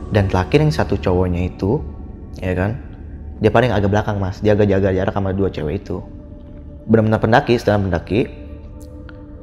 dan 0.10 0.25
terakhir 0.25 0.66
yang 0.66 0.74
satu 0.74 0.98
cowoknya 0.98 1.50
itu 1.54 1.82
ya 2.42 2.54
kan? 2.58 2.78
Dia 3.39 3.54
paling 3.54 3.72
agak 3.72 3.89
belakang 3.94 4.18
mas. 4.20 4.42
Dia 4.44 4.58
agak 4.58 4.68
jaga 4.68 4.89
jarak 4.92 5.13
sama 5.16 5.32
dua 5.32 5.48
cewek 5.54 5.86
itu. 5.86 6.04
Benar-benar 6.89 7.22
pendaki 7.22 7.56
setelah 7.56 7.80
pendaki 7.80 8.28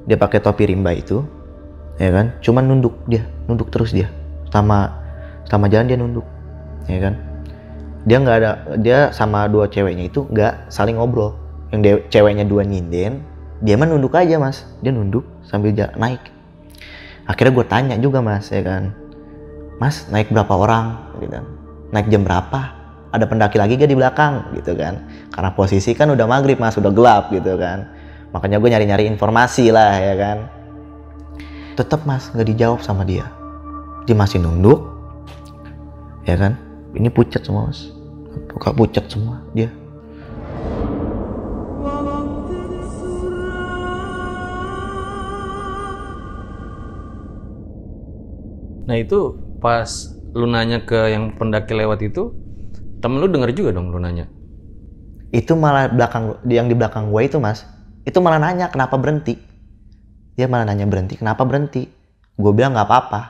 dia 0.06 0.18
pakai 0.18 0.38
topi 0.42 0.68
rimba 0.68 0.92
itu 0.92 1.22
ya 1.96 2.10
kan? 2.10 2.34
Cuman 2.42 2.66
nunduk 2.66 2.94
dia 3.06 3.24
nunduk 3.46 3.70
terus 3.70 3.94
dia. 3.94 4.10
Sama 4.50 4.90
sama 5.46 5.70
jalan 5.70 5.86
dia 5.86 5.98
nunduk 5.98 6.26
ya 6.90 6.98
kan? 6.98 7.14
Dia 8.06 8.16
nggak 8.22 8.36
ada 8.42 8.50
dia 8.78 8.98
sama 9.14 9.46
dua 9.46 9.70
ceweknya 9.70 10.10
itu 10.10 10.26
nggak 10.28 10.70
saling 10.70 10.98
ngobrol. 10.98 11.38
Yang 11.70 11.80
de- 11.82 12.04
ceweknya 12.10 12.44
dua 12.46 12.66
nyinden 12.66 13.22
dia 13.62 13.74
mah 13.78 13.86
nunduk 13.86 14.18
aja 14.18 14.36
mas. 14.42 14.66
Dia 14.82 14.90
nunduk 14.90 15.22
sambil 15.46 15.72
naik. 15.94 16.20
Akhirnya 17.26 17.52
gue 17.54 17.66
tanya 17.66 17.94
juga 17.98 18.22
mas 18.22 18.54
ya 18.54 18.62
kan 18.62 19.05
mas 19.76 20.08
naik 20.08 20.32
berapa 20.32 20.52
orang? 20.52 20.86
Gitu. 21.20 21.36
Naik 21.92 22.08
jam 22.08 22.22
berapa? 22.24 22.60
Ada 23.12 23.24
pendaki 23.24 23.56
lagi 23.56 23.78
gak 23.78 23.88
di 23.88 23.96
belakang? 23.96 24.52
Gitu 24.56 24.76
kan. 24.76 25.06
Karena 25.32 25.50
posisi 25.52 25.92
kan 25.96 26.12
udah 26.12 26.26
maghrib 26.28 26.60
mas 26.60 26.76
udah 26.76 26.92
gelap 26.92 27.32
gitu 27.32 27.56
kan. 27.56 27.88
Makanya 28.34 28.60
gue 28.60 28.68
nyari-nyari 28.72 29.04
informasi 29.08 29.72
lah 29.72 29.96
ya 29.96 30.14
kan. 30.16 30.38
Tetap 31.76 32.08
mas 32.08 32.32
nggak 32.32 32.48
dijawab 32.56 32.80
sama 32.80 33.04
dia. 33.04 33.28
Dia 34.08 34.16
masih 34.16 34.40
nunduk 34.40 34.80
ya 36.24 36.36
kan. 36.36 36.56
Ini 36.96 37.12
pucat 37.12 37.44
semua 37.44 37.68
mas. 37.68 37.92
Buka 38.52 38.72
pucat 38.72 39.08
semua 39.08 39.40
dia. 39.52 39.68
Nah 48.86 48.96
itu 49.02 49.45
pas 49.66 49.90
lu 50.30 50.46
nanya 50.46 50.86
ke 50.86 51.10
yang 51.10 51.34
pendaki 51.34 51.74
lewat 51.74 51.98
itu, 52.06 52.30
temen 53.02 53.18
lu 53.18 53.26
denger 53.26 53.50
juga 53.50 53.74
dong 53.74 53.90
lu 53.90 53.98
nanya. 53.98 54.30
itu 55.34 55.58
malah 55.58 55.90
belakang 55.90 56.38
yang 56.46 56.70
di 56.70 56.78
belakang 56.78 57.10
gue 57.10 57.22
itu 57.26 57.42
mas 57.42 57.66
itu 58.06 58.14
malah 58.22 58.38
nanya 58.38 58.70
kenapa 58.70 58.94
berhenti 58.94 59.34
dia 60.38 60.46
malah 60.46 60.70
nanya 60.70 60.86
berhenti 60.86 61.18
kenapa 61.18 61.42
berhenti 61.42 61.82
gue 62.38 62.52
bilang 62.54 62.78
nggak 62.78 62.86
apa-apa 62.86 63.20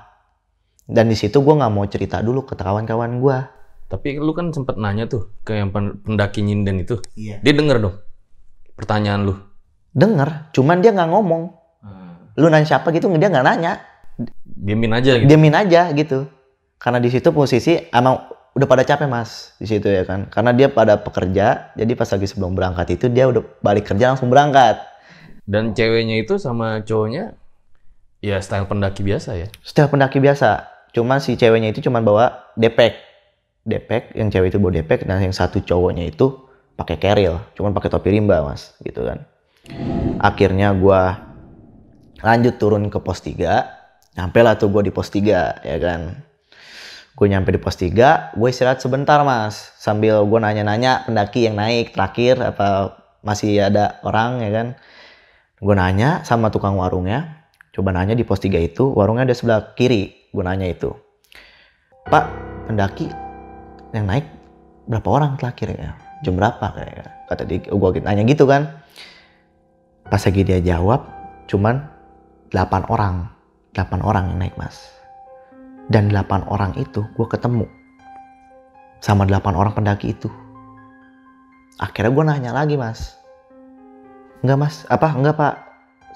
dan 0.86 1.08
di 1.08 1.16
situ 1.16 1.40
gue 1.40 1.54
nggak 1.56 1.72
mau 1.72 1.88
cerita 1.88 2.20
dulu 2.20 2.44
ke 2.44 2.52
kawan-kawan 2.54 3.16
gue 3.18 3.38
Tapi 3.88 4.20
lu 4.20 4.36
kan 4.36 4.52
sempet 4.52 4.76
nanya 4.76 5.08
tuh 5.08 5.30
ke 5.46 5.56
yang 5.56 5.70
pen- 5.70 6.02
pendaki 6.04 6.42
nyinden 6.42 6.82
itu. 6.82 6.98
Iya. 7.14 7.38
Dia 7.38 7.52
denger 7.54 7.78
dong 7.80 7.96
pertanyaan 8.76 9.24
lu. 9.24 9.34
denger 9.96 10.52
cuman 10.52 10.84
dia 10.84 10.92
nggak 10.92 11.10
ngomong 11.10 11.42
lu 12.36 12.46
nanya 12.52 12.68
siapa 12.68 12.92
gitu 12.92 13.08
dia 13.16 13.32
nggak 13.32 13.46
nanya 13.46 13.80
Diemin 14.44 14.92
aja 14.96 15.20
gitu. 15.20 15.28
diamin 15.28 15.54
aja 15.54 15.92
gitu. 15.92 16.24
Karena 16.80 16.98
di 17.00 17.12
situ 17.12 17.28
posisi 17.32 17.76
emang 17.92 18.32
udah 18.56 18.64
pada 18.64 18.88
capek 18.88 19.04
mas 19.04 19.52
di 19.60 19.68
situ 19.68 19.84
ya 19.92 20.08
kan. 20.08 20.32
Karena 20.32 20.56
dia 20.56 20.72
pada 20.72 20.96
pekerja 20.96 21.76
jadi 21.76 21.92
pas 21.92 22.08
lagi 22.08 22.24
sebelum 22.24 22.56
berangkat 22.56 22.96
itu 22.96 23.12
dia 23.12 23.28
udah 23.28 23.44
balik 23.60 23.92
kerja 23.92 24.16
langsung 24.16 24.32
berangkat. 24.32 24.80
Dan 25.44 25.76
ceweknya 25.76 26.24
itu 26.24 26.40
sama 26.40 26.80
cowoknya 26.82 27.36
ya 28.24 28.40
style 28.40 28.64
pendaki 28.64 29.04
biasa 29.04 29.36
ya. 29.36 29.48
Setiap 29.60 29.92
pendaki 29.92 30.18
biasa. 30.18 30.64
Cuman 30.96 31.20
si 31.20 31.36
ceweknya 31.36 31.76
itu 31.76 31.84
cuman 31.84 32.00
bawa 32.00 32.24
depek. 32.56 32.96
Depek 33.68 34.16
yang 34.16 34.32
cewek 34.32 34.48
itu 34.48 34.58
bawa 34.58 34.80
depek 34.80 35.04
dan 35.04 35.20
yang 35.20 35.36
satu 35.36 35.60
cowoknya 35.60 36.08
itu 36.08 36.32
pakai 36.80 36.96
keril. 36.96 37.44
Cuman 37.52 37.76
pakai 37.76 37.92
topi 37.92 38.16
rimba 38.16 38.40
mas 38.40 38.72
gitu 38.80 39.04
kan. 39.04 39.28
Akhirnya 40.16 40.72
gua 40.72 41.20
lanjut 42.24 42.56
turun 42.56 42.88
ke 42.88 42.96
pos 42.96 43.20
3 43.20 43.76
nyampe 44.16 44.40
lah 44.40 44.56
tuh 44.56 44.72
gue 44.72 44.88
di 44.88 44.92
pos 44.92 45.12
3 45.12 45.62
ya 45.62 45.76
kan? 45.78 46.24
Gue 47.16 47.26
nyampe 47.28 47.52
di 47.52 47.60
pos 47.60 47.76
3 47.76 48.32
gue 48.32 48.48
istirahat 48.48 48.80
sebentar 48.80 49.20
mas. 49.22 49.76
Sambil 49.76 50.24
gue 50.24 50.38
nanya-nanya 50.40 51.04
pendaki 51.04 51.46
yang 51.46 51.60
naik 51.60 51.92
terakhir 51.92 52.40
apa 52.40 52.96
masih 53.20 53.60
ada 53.60 54.00
orang 54.02 54.40
ya 54.40 54.50
kan? 54.50 54.66
Gue 55.60 55.76
nanya 55.76 56.24
sama 56.24 56.48
tukang 56.48 56.80
warungnya. 56.80 57.44
Coba 57.76 57.92
nanya 57.92 58.16
di 58.16 58.24
pos 58.24 58.40
3 58.40 58.56
itu 58.56 58.88
warungnya 58.96 59.28
ada 59.28 59.36
sebelah 59.36 59.76
kiri. 59.76 60.32
Gue 60.32 60.42
nanya 60.42 60.66
itu 60.66 60.92
pak 62.06 62.30
pendaki 62.70 63.10
yang 63.90 64.06
naik 64.06 64.26
berapa 64.86 65.08
orang 65.10 65.36
terakhir 65.36 65.74
ya? 65.74 65.90
Jam 66.24 66.40
berapa 66.40 66.62
kayak? 66.72 67.28
Kata 67.28 67.42
dia 67.44 67.60
gue 67.68 67.90
nanya 68.00 68.24
gitu 68.24 68.48
kan. 68.48 68.80
Pas 70.06 70.22
lagi 70.22 70.40
dia 70.46 70.62
jawab 70.62 71.04
cuman 71.50 71.84
8 72.54 72.88
orang 72.88 73.35
8 73.76 74.00
orang 74.00 74.32
yang 74.32 74.38
naik 74.40 74.56
mas. 74.56 74.88
Dan 75.92 76.08
8 76.08 76.48
orang 76.48 76.72
itu 76.80 77.04
gue 77.04 77.26
ketemu. 77.28 77.68
Sama 79.04 79.28
8 79.28 79.52
orang 79.52 79.76
pendaki 79.76 80.16
itu. 80.16 80.32
Akhirnya 81.76 82.10
gue 82.10 82.24
nanya 82.24 82.50
lagi 82.56 82.80
mas. 82.80 83.20
Enggak 84.40 84.58
mas. 84.58 84.74
Apa? 84.88 85.12
Enggak 85.12 85.36
pak. 85.36 85.54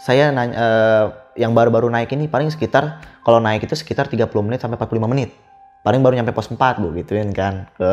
Saya 0.00 0.32
nanya 0.32 0.56
eh, 0.56 1.04
yang 1.36 1.52
baru-baru 1.52 1.92
naik 1.92 2.08
ini 2.16 2.24
paling 2.24 2.48
sekitar 2.48 3.04
kalau 3.20 3.36
naik 3.38 3.68
itu 3.68 3.76
sekitar 3.76 4.08
30 4.08 4.24
menit 4.40 4.64
sampai 4.64 4.80
45 4.80 5.12
menit. 5.12 5.36
Paling 5.84 6.00
baru 6.00 6.16
nyampe 6.16 6.32
pos 6.32 6.48
4 6.48 6.80
gue 6.80 7.04
gituin 7.04 7.28
kan 7.36 7.68
ke 7.76 7.90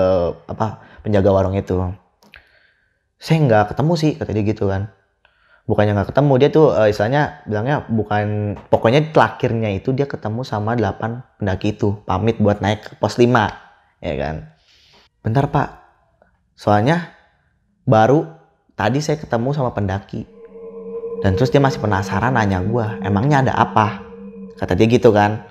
apa 0.47 0.79
penjaga 1.03 1.29
warung 1.35 1.59
itu. 1.59 1.91
Saya 3.19 3.43
nggak 3.43 3.75
ketemu 3.75 3.93
sih 3.99 4.11
kata 4.15 4.31
dia 4.31 4.43
gitu 4.47 4.71
kan 4.71 4.87
bukannya 5.67 5.99
nggak 5.99 6.09
ketemu 6.15 6.33
dia 6.39 6.49
tuh 6.49 6.67
eh, 6.79 6.89
istilahnya 6.89 7.43
bilangnya 7.43 7.83
bukan 7.91 8.55
pokoknya 8.71 9.11
terakhirnya 9.11 9.75
itu 9.75 9.91
dia 9.91 10.07
ketemu 10.07 10.47
sama 10.47 10.73
8 10.79 11.43
pendaki 11.43 11.75
itu 11.75 11.99
pamit 12.07 12.39
buat 12.39 12.63
naik 12.63 12.79
ke 12.87 12.91
pos 12.97 13.19
5 13.19 13.27
ya 13.99 14.15
kan? 14.15 14.35
Bentar 15.21 15.51
pak. 15.51 15.69
Soalnya 16.55 17.11
baru 17.83 18.25
tadi 18.79 19.03
saya 19.03 19.19
ketemu 19.19 19.51
sama 19.51 19.75
pendaki. 19.75 20.23
Dan 21.19 21.35
terus 21.35 21.51
dia 21.51 21.59
masih 21.59 21.83
penasaran 21.83 22.31
nanya 22.31 22.63
gua 22.63 22.95
emangnya 23.03 23.43
ada 23.43 23.53
apa? 23.59 23.99
Kata 24.55 24.71
dia 24.71 24.87
gitu 24.87 25.11
kan. 25.11 25.43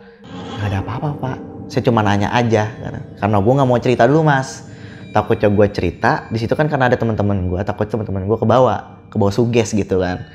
Nggak 0.56 0.68
ada 0.72 0.78
apa-apa 0.80 1.08
pak. 1.20 1.38
Saya 1.68 1.82
cuma 1.82 2.00
nanya 2.00 2.30
aja 2.30 2.70
karena, 2.78 3.00
karena 3.18 3.36
gue 3.42 3.52
nggak 3.52 3.68
mau 3.68 3.80
cerita 3.82 4.08
dulu 4.08 4.24
mas. 4.24 4.64
Takutnya 5.12 5.50
gue 5.52 5.66
cerita 5.74 6.24
di 6.32 6.38
situ 6.40 6.56
kan 6.56 6.70
karena 6.70 6.88
ada 6.88 6.96
teman-teman 6.96 7.52
gue 7.52 7.60
takut 7.66 7.84
teman-teman 7.88 8.28
gue 8.28 8.38
kebawa 8.38 8.95
kebawa 9.16 9.32
suges 9.32 9.72
gitu 9.72 10.04
kan. 10.04 10.28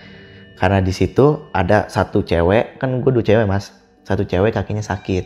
Karena 0.58 0.82
di 0.82 0.94
situ 0.94 1.50
ada 1.54 1.90
satu 1.90 2.26
cewek 2.26 2.82
kan 2.82 3.02
gue 3.02 3.12
dua 3.14 3.26
cewek 3.26 3.46
mas. 3.46 3.74
Satu 4.02 4.26
cewek 4.26 4.58
kakinya 4.58 4.82
sakit 4.82 5.26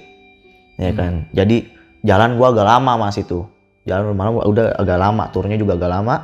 ya 0.76 0.92
kan. 0.92 1.32
Jadi 1.32 1.72
jalan 2.04 2.36
gue 2.36 2.48
agak 2.48 2.68
lama 2.68 3.08
mas 3.08 3.16
itu. 3.16 3.48
Jalan 3.88 4.12
malam 4.16 4.40
udah 4.44 4.76
agak 4.76 5.00
lama 5.00 5.24
turunnya 5.32 5.60
juga 5.60 5.80
agak 5.80 5.92
lama. 5.92 6.16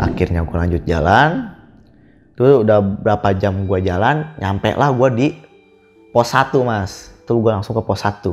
Akhirnya 0.00 0.44
gue 0.44 0.56
lanjut 0.56 0.82
jalan. 0.84 1.56
Tuh 2.36 2.64
udah 2.64 2.80
berapa 2.80 3.36
jam 3.36 3.68
gue 3.68 3.78
jalan 3.84 4.24
nyampe 4.40 4.72
lah 4.72 4.88
gue 4.96 5.08
di 5.12 5.28
pos 6.12 6.32
1 6.32 6.56
mas. 6.64 7.12
Tuh 7.28 7.40
gue 7.40 7.52
langsung 7.52 7.76
ke 7.76 7.82
pos 7.84 8.00
1 8.00 8.24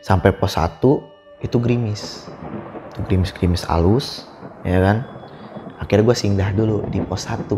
sampai 0.00 0.32
pos 0.32 0.56
1 0.56 0.80
itu 1.44 1.56
gerimis. 1.60 2.24
Itu 2.96 3.04
gerimis 3.04 3.30
gerimis 3.36 3.62
halus 3.68 4.24
ya 4.66 4.82
kan 4.82 5.15
akhirnya 5.76 6.04
gue 6.08 6.16
singgah 6.16 6.50
dulu 6.52 6.86
di 6.88 7.00
pos 7.04 7.28
1 7.28 7.50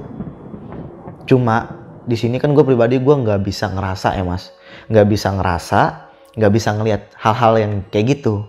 cuma 1.29 1.57
di 2.09 2.17
sini 2.17 2.41
kan 2.41 2.57
gue 2.57 2.65
pribadi 2.65 2.99
gue 2.99 3.15
nggak 3.15 3.45
bisa 3.45 3.69
ngerasa 3.69 4.17
ya 4.17 4.25
mas 4.25 4.55
nggak 4.89 5.07
bisa 5.07 5.29
ngerasa 5.35 5.81
nggak 6.39 6.53
bisa 6.55 6.69
ngelihat 6.75 7.03
hal-hal 7.19 7.55
yang 7.61 7.73
kayak 7.93 8.19
gitu 8.19 8.49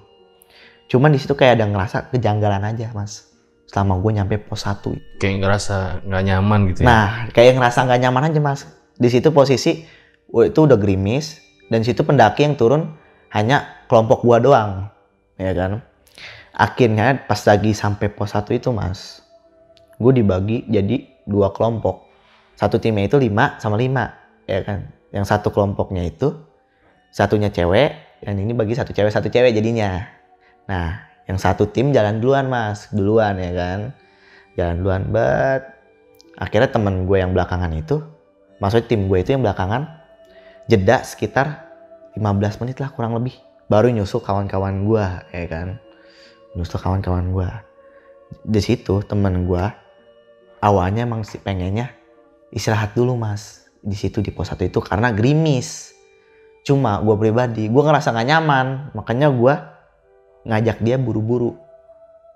cuman 0.90 1.14
di 1.14 1.20
situ 1.22 1.36
kayak 1.36 1.60
ada 1.60 1.66
ngerasa 1.70 2.10
kejanggalan 2.10 2.64
aja 2.66 2.90
mas 2.96 3.30
selama 3.70 4.02
gue 4.02 4.12
nyampe 4.18 4.36
pos 4.42 4.66
1 4.66 5.22
Kayak 5.22 5.38
ngerasa 5.46 6.02
nggak 6.10 6.24
nyaman 6.26 6.60
gitu 6.74 6.80
ya. 6.82 6.86
Nah, 6.90 7.08
kayak 7.30 7.54
ngerasa 7.62 7.86
nggak 7.86 8.02
nyaman 8.02 8.24
aja 8.34 8.40
mas. 8.42 8.62
Di 8.98 9.08
situ 9.14 9.30
posisi 9.30 9.86
itu 10.30 10.60
udah 10.60 10.78
gerimis 10.82 11.38
dan 11.70 11.86
situ 11.86 12.02
pendaki 12.02 12.50
yang 12.50 12.58
turun 12.58 12.98
hanya 13.30 13.86
kelompok 13.86 14.26
gua 14.26 14.42
doang, 14.42 14.90
ya 15.38 15.54
kan. 15.54 15.86
Akhirnya 16.50 17.14
pas 17.30 17.46
lagi 17.46 17.78
sampai 17.78 18.10
pos 18.10 18.34
1 18.34 18.50
itu 18.58 18.74
mas, 18.74 19.22
gue 20.00 20.12
dibagi 20.16 20.66
jadi 20.72 21.06
dua 21.28 21.52
kelompok. 21.52 22.08
Satu 22.56 22.80
timnya 22.80 23.08
itu 23.08 23.20
lima 23.20 23.60
sama 23.60 23.76
lima, 23.76 24.10
ya 24.48 24.64
kan. 24.64 24.90
Yang 25.12 25.26
satu 25.36 25.52
kelompoknya 25.52 26.08
itu 26.08 26.34
satunya 27.12 27.52
cewek, 27.52 28.24
yang 28.24 28.36
ini 28.40 28.52
bagi 28.56 28.74
satu 28.74 28.96
cewek 28.96 29.12
satu 29.12 29.28
cewek 29.28 29.54
jadinya. 29.54 30.08
Nah, 30.70 31.10
yang 31.30 31.38
satu 31.38 31.70
tim 31.70 31.94
jalan 31.94 32.18
duluan 32.18 32.50
mas, 32.50 32.90
duluan 32.90 33.38
ya 33.38 33.54
kan 33.54 33.80
jalan 34.58 34.76
duluan 34.82 35.04
bet 35.14 35.62
akhirnya 36.42 36.74
temen 36.74 37.06
gue 37.06 37.18
yang 37.22 37.32
belakangan 37.38 37.70
itu 37.78 38.02
maksudnya 38.58 38.90
tim 38.90 39.06
gue 39.06 39.18
itu 39.22 39.38
yang 39.38 39.46
belakangan 39.46 39.88
jeda 40.66 41.06
sekitar 41.06 41.70
15 42.18 42.66
menit 42.66 42.82
lah 42.82 42.90
kurang 42.92 43.14
lebih 43.14 43.38
baru 43.70 43.94
nyusul 43.94 44.20
kawan-kawan 44.26 44.90
gue 44.90 45.06
ya 45.32 45.46
kan 45.46 45.78
nyusul 46.58 46.82
kawan-kawan 46.82 47.30
gue 47.30 47.50
di 48.50 48.60
situ 48.60 49.06
temen 49.06 49.46
gue 49.46 49.64
awalnya 50.60 51.08
emang 51.08 51.24
sih 51.24 51.40
pengennya 51.40 51.96
istirahat 52.52 52.94
dulu 52.96 53.16
mas 53.16 53.68
di 53.80 53.96
situ 53.96 54.20
di 54.20 54.32
pos 54.32 54.52
satu 54.52 54.68
itu 54.68 54.80
karena 54.84 55.12
gerimis. 55.16 55.96
Cuma 56.68 57.00
gue 57.00 57.16
pribadi 57.16 57.72
gue 57.72 57.84
ngerasa 57.84 58.12
gak 58.12 58.28
nyaman 58.28 58.68
makanya 58.94 59.32
gue 59.32 59.54
ngajak 60.46 60.78
dia 60.84 61.00
buru-buru. 61.00 61.56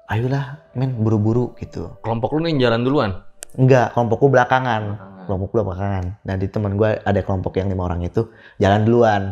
Ayolah 0.07 0.71
men 0.75 0.95
buru-buru 0.95 1.55
gitu. 1.59 1.99
Kelompok 2.03 2.35
lu 2.35 2.47
nih 2.47 2.67
jalan 2.67 2.81
duluan. 2.83 3.11
enggak 3.53 3.93
kelompokku 3.93 4.33
belakangan. 4.33 4.97
Kelompok 5.29 5.49
gue 5.53 5.63
belakangan. 5.63 6.05
Nah 6.25 6.35
di 6.39 6.47
teman 6.49 6.73
gue 6.73 6.99
ada 6.99 7.21
kelompok 7.21 7.59
yang 7.61 7.69
lima 7.69 7.85
orang 7.85 8.01
itu 8.01 8.31
jalan 8.57 8.81
duluan. 8.83 9.23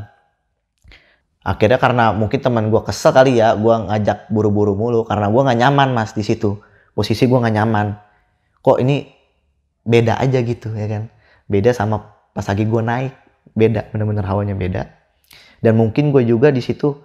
Akhirnya 1.42 1.82
karena 1.82 2.14
mungkin 2.14 2.38
teman 2.38 2.70
gue 2.70 2.82
kesel 2.86 3.10
kali 3.18 3.42
ya 3.42 3.58
gue 3.58 3.76
ngajak 3.90 4.30
buru-buru 4.30 4.78
mulu 4.78 5.02
karena 5.10 5.26
gue 5.32 5.42
nggak 5.42 5.60
nyaman 5.66 5.90
mas 5.96 6.14
di 6.14 6.22
situ. 6.22 6.62
Posisi 6.94 7.26
gue 7.26 7.40
nggak 7.40 7.56
nyaman 7.56 8.11
kok 8.62 8.78
ini 8.82 9.10
beda 9.82 10.22
aja 10.22 10.40
gitu 10.46 10.74
ya 10.78 10.88
kan 10.88 11.04
beda 11.50 11.74
sama 11.74 12.14
pas 12.32 12.46
lagi 12.46 12.64
gue 12.64 12.82
naik 12.82 13.14
beda 13.58 13.90
bener-bener 13.92 14.24
hawanya 14.24 14.56
beda 14.56 14.88
dan 15.62 15.74
mungkin 15.78 16.10
gue 16.10 16.26
juga 16.26 16.50
di 16.50 16.62
situ 16.62 16.98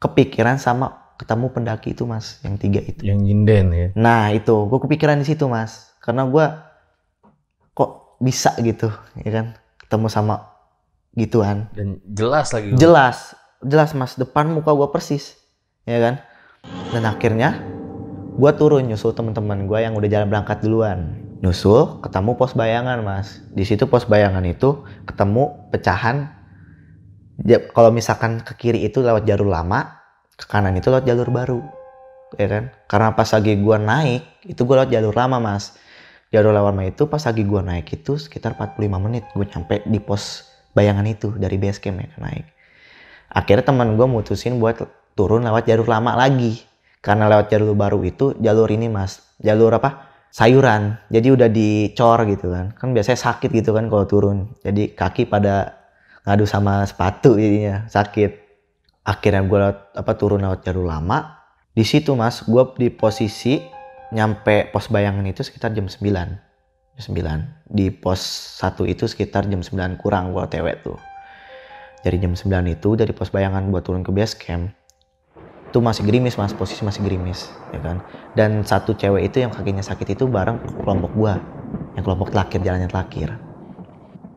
kepikiran 0.00 0.60
sama 0.60 1.04
ketemu 1.16 1.46
pendaki 1.54 1.94
itu 1.94 2.04
mas 2.04 2.42
yang 2.42 2.58
tiga 2.58 2.82
itu 2.82 3.06
Yang 3.06 3.18
nyinden 3.22 3.66
ya. 3.72 3.88
Nah 3.94 4.34
itu, 4.34 4.54
gue 4.66 4.78
kepikiran 4.82 5.16
di 5.22 5.26
situ 5.26 5.46
mas, 5.46 5.94
karena 6.02 6.26
gue 6.26 6.44
kok 7.74 8.18
bisa 8.18 8.54
gitu, 8.60 8.90
ya 9.22 9.30
kan, 9.30 9.46
ketemu 9.78 10.06
sama 10.10 10.34
gituan. 11.14 11.70
Dan 11.72 12.02
jelas 12.04 12.50
lagi. 12.50 12.74
Jelas, 12.74 13.38
jelas 13.62 13.90
mas, 13.94 14.18
depan 14.18 14.50
muka 14.50 14.74
gue 14.74 14.88
persis, 14.90 15.38
ya 15.86 15.98
kan. 16.02 16.14
Dan 16.90 17.06
akhirnya 17.06 17.62
gue 18.34 18.52
turun 18.58 18.84
nyusul 18.90 19.14
teman-teman 19.14 19.70
gue 19.70 19.78
yang 19.78 19.94
udah 19.94 20.08
jalan 20.10 20.28
berangkat 20.28 20.60
duluan. 20.60 21.22
Nyusul, 21.40 22.00
ketemu 22.00 22.34
pos 22.34 22.56
bayangan 22.56 23.04
mas. 23.04 23.44
Di 23.52 23.62
situ 23.68 23.86
pos 23.86 24.08
bayangan 24.08 24.42
itu 24.42 24.82
ketemu 25.06 25.70
pecahan. 25.70 26.32
Kalau 27.74 27.90
misalkan 27.90 28.40
ke 28.42 28.54
kiri 28.54 28.86
itu 28.86 29.02
lewat 29.02 29.26
jalur 29.26 29.50
lama, 29.50 30.04
ke 30.34 30.46
kanan 30.50 30.74
itu 30.74 30.90
lewat 30.90 31.06
jalur 31.06 31.30
baru 31.30 31.60
ya 32.34 32.46
kan 32.50 32.64
karena 32.90 33.08
pas 33.14 33.28
lagi 33.30 33.54
gua 33.58 33.78
naik 33.78 34.22
itu 34.46 34.60
gua 34.66 34.82
lewat 34.82 34.90
jalur 34.90 35.14
lama 35.14 35.38
mas 35.38 35.78
jalur 36.34 36.50
lama 36.50 36.82
itu 36.82 37.06
pas 37.06 37.22
lagi 37.22 37.42
gua 37.46 37.62
naik 37.62 37.86
itu 37.94 38.18
sekitar 38.18 38.58
45 38.58 39.04
menit 39.06 39.24
gue 39.30 39.46
nyampe 39.46 39.86
di 39.86 40.00
pos 40.02 40.50
bayangan 40.74 41.06
itu 41.06 41.30
dari 41.38 41.54
base 41.58 41.78
camp 41.78 42.02
ya 42.02 42.10
naik 42.18 42.46
akhirnya 43.30 43.64
teman 43.70 43.94
gua 43.94 44.10
mutusin 44.10 44.58
buat 44.58 44.82
turun 45.14 45.46
lewat 45.46 45.70
jalur 45.70 45.86
lama 45.86 46.18
lagi 46.18 46.66
karena 47.04 47.28
lewat 47.28 47.52
jalur 47.52 47.76
baru 47.76 48.00
itu 48.00 48.32
jalur 48.40 48.72
ini 48.72 48.88
mas 48.88 49.20
jalur 49.36 49.76
apa? 49.76 50.08
Sayuran. 50.32 50.96
Jadi 51.12 51.28
udah 51.30 51.52
dicor 51.52 52.24
gitu 52.24 52.48
kan. 52.48 52.72
Kan 52.72 52.96
biasanya 52.96 53.20
sakit 53.20 53.52
gitu 53.52 53.76
kan 53.76 53.92
kalau 53.92 54.08
turun. 54.08 54.56
Jadi 54.64 54.96
kaki 54.96 55.28
pada 55.28 55.84
ngadu 56.24 56.48
sama 56.48 56.80
sepatu 56.88 57.36
jadinya 57.36 57.84
sakit. 57.92 58.40
Akhirnya 59.04 59.44
gue 59.44 59.58
lewat 59.60 59.78
apa 60.00 60.12
turun 60.16 60.48
lewat 60.48 60.64
jalur 60.64 60.88
lama. 60.88 61.44
Di 61.76 61.84
situ 61.84 62.16
mas 62.16 62.40
gue 62.40 62.64
di 62.80 62.88
posisi 62.88 63.60
nyampe 64.16 64.72
pos 64.72 64.88
bayangan 64.88 65.26
itu 65.28 65.42
sekitar 65.42 65.74
jam 65.74 65.90
9 65.90 65.98
jam 66.94 67.02
9 67.02 67.66
di 67.66 67.90
pos 67.90 68.22
1 68.62 68.86
itu 68.86 69.10
sekitar 69.10 69.50
jam 69.50 69.58
9 69.58 69.98
kurang 70.00 70.32
gue 70.32 70.40
otw 70.40 70.68
tuh. 70.80 70.98
Dari 72.00 72.16
jam 72.16 72.32
9 72.32 72.48
itu 72.72 72.96
dari 72.96 73.12
pos 73.12 73.28
bayangan 73.28 73.68
buat 73.68 73.84
turun 73.84 74.06
ke 74.06 74.14
base 74.14 74.38
camp 74.38 74.72
itu 75.74 75.82
masih 75.82 76.06
gerimis 76.06 76.38
mas. 76.38 76.54
Posisi 76.54 76.86
masih 76.86 77.02
gerimis 77.02 77.50
ya 77.74 77.82
kan? 77.82 77.98
Dan 78.38 78.62
satu 78.62 78.94
cewek 78.94 79.26
itu 79.26 79.42
yang 79.42 79.50
kakinya 79.50 79.82
sakit 79.82 80.14
itu 80.14 80.30
bareng 80.30 80.62
kelompok 80.86 81.10
gue 81.18 81.34
yang 81.98 82.04
kelompok 82.06 82.30
telakir 82.30 82.62
jalannya 82.62 82.86
telakir 82.86 83.34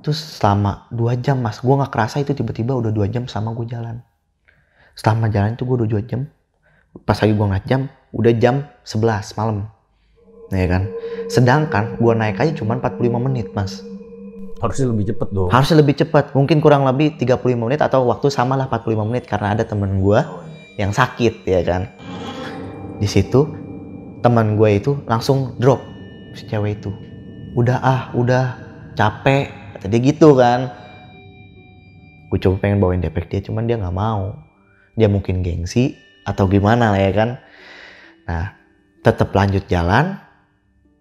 terus 0.08 0.40
selama 0.40 0.88
dua 0.88 1.20
jam 1.20 1.44
mas 1.44 1.60
gue 1.60 1.68
nggak 1.68 1.92
kerasa 1.92 2.24
itu 2.24 2.32
tiba-tiba 2.32 2.72
udah 2.72 2.96
dua 2.96 3.12
jam 3.12 3.28
sama 3.28 3.52
gue 3.52 3.68
jalan. 3.68 4.00
Selama 4.96 5.28
jalan 5.30 5.60
itu 5.60 5.68
gue 5.68 5.84
udah 5.84 5.90
dua 5.90 6.02
jam. 6.08 6.32
Pas 7.04 7.20
lagi 7.20 7.36
gue 7.36 7.46
ngeliat 7.46 7.68
jam 7.68 7.92
udah 8.16 8.34
jam 8.40 8.66
11 8.88 9.38
malam 9.38 9.68
ya 10.50 10.66
kan? 10.66 10.88
Sedangkan 11.28 12.00
gue 12.00 12.14
naik 12.16 12.40
aja 12.40 12.56
cuma 12.56 12.80
45 12.80 13.20
menit 13.20 13.52
mas. 13.52 13.84
Harusnya 14.64 14.90
lebih 14.90 15.14
cepet 15.14 15.30
dong. 15.30 15.54
harusnya 15.54 15.78
lebih 15.86 15.96
cepat 16.02 16.34
mungkin 16.34 16.58
kurang 16.64 16.82
lebih 16.88 17.14
35 17.22 17.54
menit 17.54 17.78
atau 17.78 18.10
waktu 18.10 18.34
sama 18.34 18.58
lah 18.58 18.66
45 18.66 19.06
menit 19.06 19.30
karena 19.30 19.54
ada 19.54 19.62
temen 19.62 20.02
gue 20.02 20.18
yang 20.78 20.94
sakit 20.94 21.44
ya 21.44 21.62
kan? 21.66 21.90
Di 23.02 23.10
situ 23.10 23.50
teman 24.22 24.58
gue 24.58 24.78
itu 24.78 24.98
langsung 25.10 25.58
drop 25.58 25.82
si 26.38 26.46
cewek 26.46 26.82
itu. 26.82 26.94
Udah 27.58 27.82
ah 27.82 28.02
udah 28.14 28.58
capek 28.94 29.50
kata 29.78 29.86
dia 29.90 30.02
gitu 30.02 30.38
kan. 30.38 30.70
Gue 32.30 32.38
coba 32.38 32.62
pengen 32.62 32.78
bawain 32.78 33.02
depek 33.02 33.30
dia 33.30 33.42
cuman 33.42 33.66
dia 33.66 33.78
nggak 33.82 33.98
mau. 33.98 34.38
Dia 34.98 35.10
mungkin 35.10 35.42
gengsi 35.42 35.98
atau 36.26 36.46
gimana 36.46 36.94
lah 36.94 37.02
ya 37.02 37.12
kan? 37.14 37.30
Nah 38.30 38.46
tetap 39.02 39.34
lanjut 39.34 39.66
jalan 39.66 40.18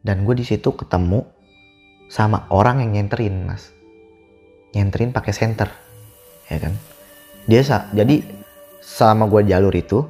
dan 0.04 0.22
gue 0.24 0.34
di 0.36 0.44
situ 0.46 0.72
ketemu 0.72 1.24
sama 2.08 2.48
orang 2.48 2.80
yang 2.80 2.96
nyenterin 2.96 3.44
mas. 3.44 3.72
Nyenterin 4.72 5.12
pakai 5.12 5.32
senter 5.32 5.68
ya 6.48 6.60
kan? 6.60 6.72
Dia 7.46 7.62
jadi 7.94 8.35
sama 8.86 9.26
gue 9.26 9.50
jalur 9.50 9.74
itu 9.74 10.06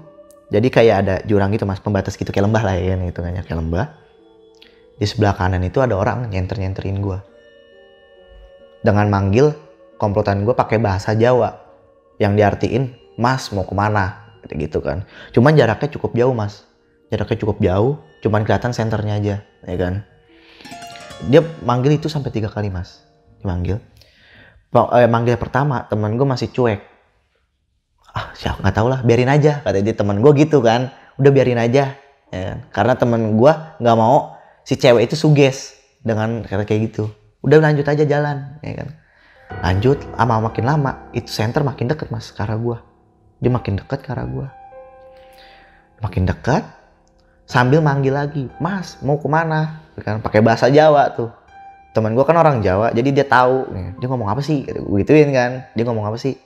jadi 0.52 0.68
kayak 0.68 0.96
ada 1.02 1.14
jurang 1.24 1.50
gitu 1.56 1.64
mas 1.64 1.80
pembatas 1.80 2.14
gitu 2.14 2.28
kayak 2.30 2.46
lembah 2.46 2.62
lah 2.62 2.74
ya 2.76 2.94
kan 2.94 3.00
itu 3.08 3.20
kayak 3.24 3.58
lembah. 3.58 3.86
Di 4.96 5.04
sebelah 5.04 5.34
kanan 5.36 5.60
itu 5.66 5.82
ada 5.82 5.98
orang 5.98 6.30
nyenter 6.30 6.56
nyenterin 6.56 7.02
gue 7.02 7.18
dengan 8.80 9.10
manggil 9.10 9.52
komplotan 9.98 10.46
gue 10.46 10.54
pakai 10.54 10.78
bahasa 10.78 11.12
Jawa 11.18 11.52
yang 12.22 12.38
diartiin 12.38 13.16
mas 13.18 13.50
mau 13.50 13.66
ke 13.66 13.74
mana? 13.74 14.38
Gitu 14.46 14.78
kan. 14.78 15.02
Cuman 15.34 15.58
jaraknya 15.58 15.90
cukup 15.98 16.14
jauh 16.14 16.30
mas. 16.36 16.62
Jaraknya 17.10 17.38
cukup 17.42 17.58
jauh 17.58 17.98
cuman 18.22 18.46
kelihatan 18.46 18.70
senternya 18.70 19.18
aja 19.18 19.36
ya 19.66 19.76
kan. 19.76 20.06
Dia 21.26 21.42
manggil 21.66 21.98
itu 21.98 22.06
sampai 22.06 22.30
tiga 22.30 22.46
kali 22.46 22.70
mas. 22.70 23.02
Dimanggil 23.42 23.82
eh, 24.94 25.10
manggil 25.10 25.34
pertama 25.34 25.82
teman 25.90 26.14
gue 26.14 26.26
masih 26.26 26.54
cuek 26.54 26.95
ah 28.16 28.32
siapa? 28.32 28.64
Nggak 28.64 28.74
tahu 28.74 28.88
lah 28.88 29.00
biarin 29.04 29.28
aja 29.28 29.60
kata 29.60 29.84
dia. 29.84 29.92
Teman 29.92 30.24
gue 30.24 30.32
gitu 30.40 30.64
kan. 30.64 30.88
Udah 31.20 31.30
biarin 31.32 31.60
aja 31.60 31.96
ya 32.32 32.40
kan? 32.52 32.58
karena 32.74 32.94
temen 32.98 33.38
gue 33.38 33.52
nggak 33.78 33.96
mau 33.96 34.34
si 34.66 34.74
cewek 34.74 35.06
itu 35.06 35.14
suges 35.14 35.76
dengan 36.00 36.40
kata 36.42 36.64
kayak 36.64 36.90
gitu. 36.92 37.12
Udah 37.44 37.60
lanjut 37.60 37.84
aja 37.84 38.02
jalan 38.08 38.56
ya 38.64 38.72
kan? 38.80 38.88
Lanjut 39.62 40.00
lama 40.16 40.48
makin 40.48 40.64
lama. 40.64 41.12
Itu 41.12 41.28
center 41.28 41.60
makin 41.60 41.92
deket 41.92 42.08
mas 42.08 42.32
ke 42.32 42.42
gue 42.42 42.78
dia 43.36 43.52
makin 43.52 43.76
deket 43.76 44.00
ke 44.00 44.12
gue 44.16 44.48
makin 46.00 46.24
dekat 46.24 46.64
sambil 47.44 47.84
manggil 47.84 48.16
lagi 48.16 48.48
mas 48.60 48.96
mau 49.04 49.20
ke 49.20 49.28
mana? 49.28 49.84
Ya 49.96 50.00
kan? 50.04 50.20
Pakai 50.20 50.40
bahasa 50.44 50.68
Jawa 50.68 51.12
tuh. 51.12 51.32
Teman 51.96 52.12
gue 52.12 52.24
kan 52.28 52.36
orang 52.36 52.60
Jawa 52.60 52.92
jadi 52.92 53.08
dia 53.12 53.26
tahu 53.28 53.72
dia 53.72 54.06
ngomong 54.08 54.28
apa 54.28 54.40
sih? 54.44 54.64
Gitu 54.64 54.80
gituin 54.84 55.32
kan. 55.32 55.68
Dia 55.72 55.84
ngomong 55.88 56.12
apa 56.12 56.20
sih 56.20 56.36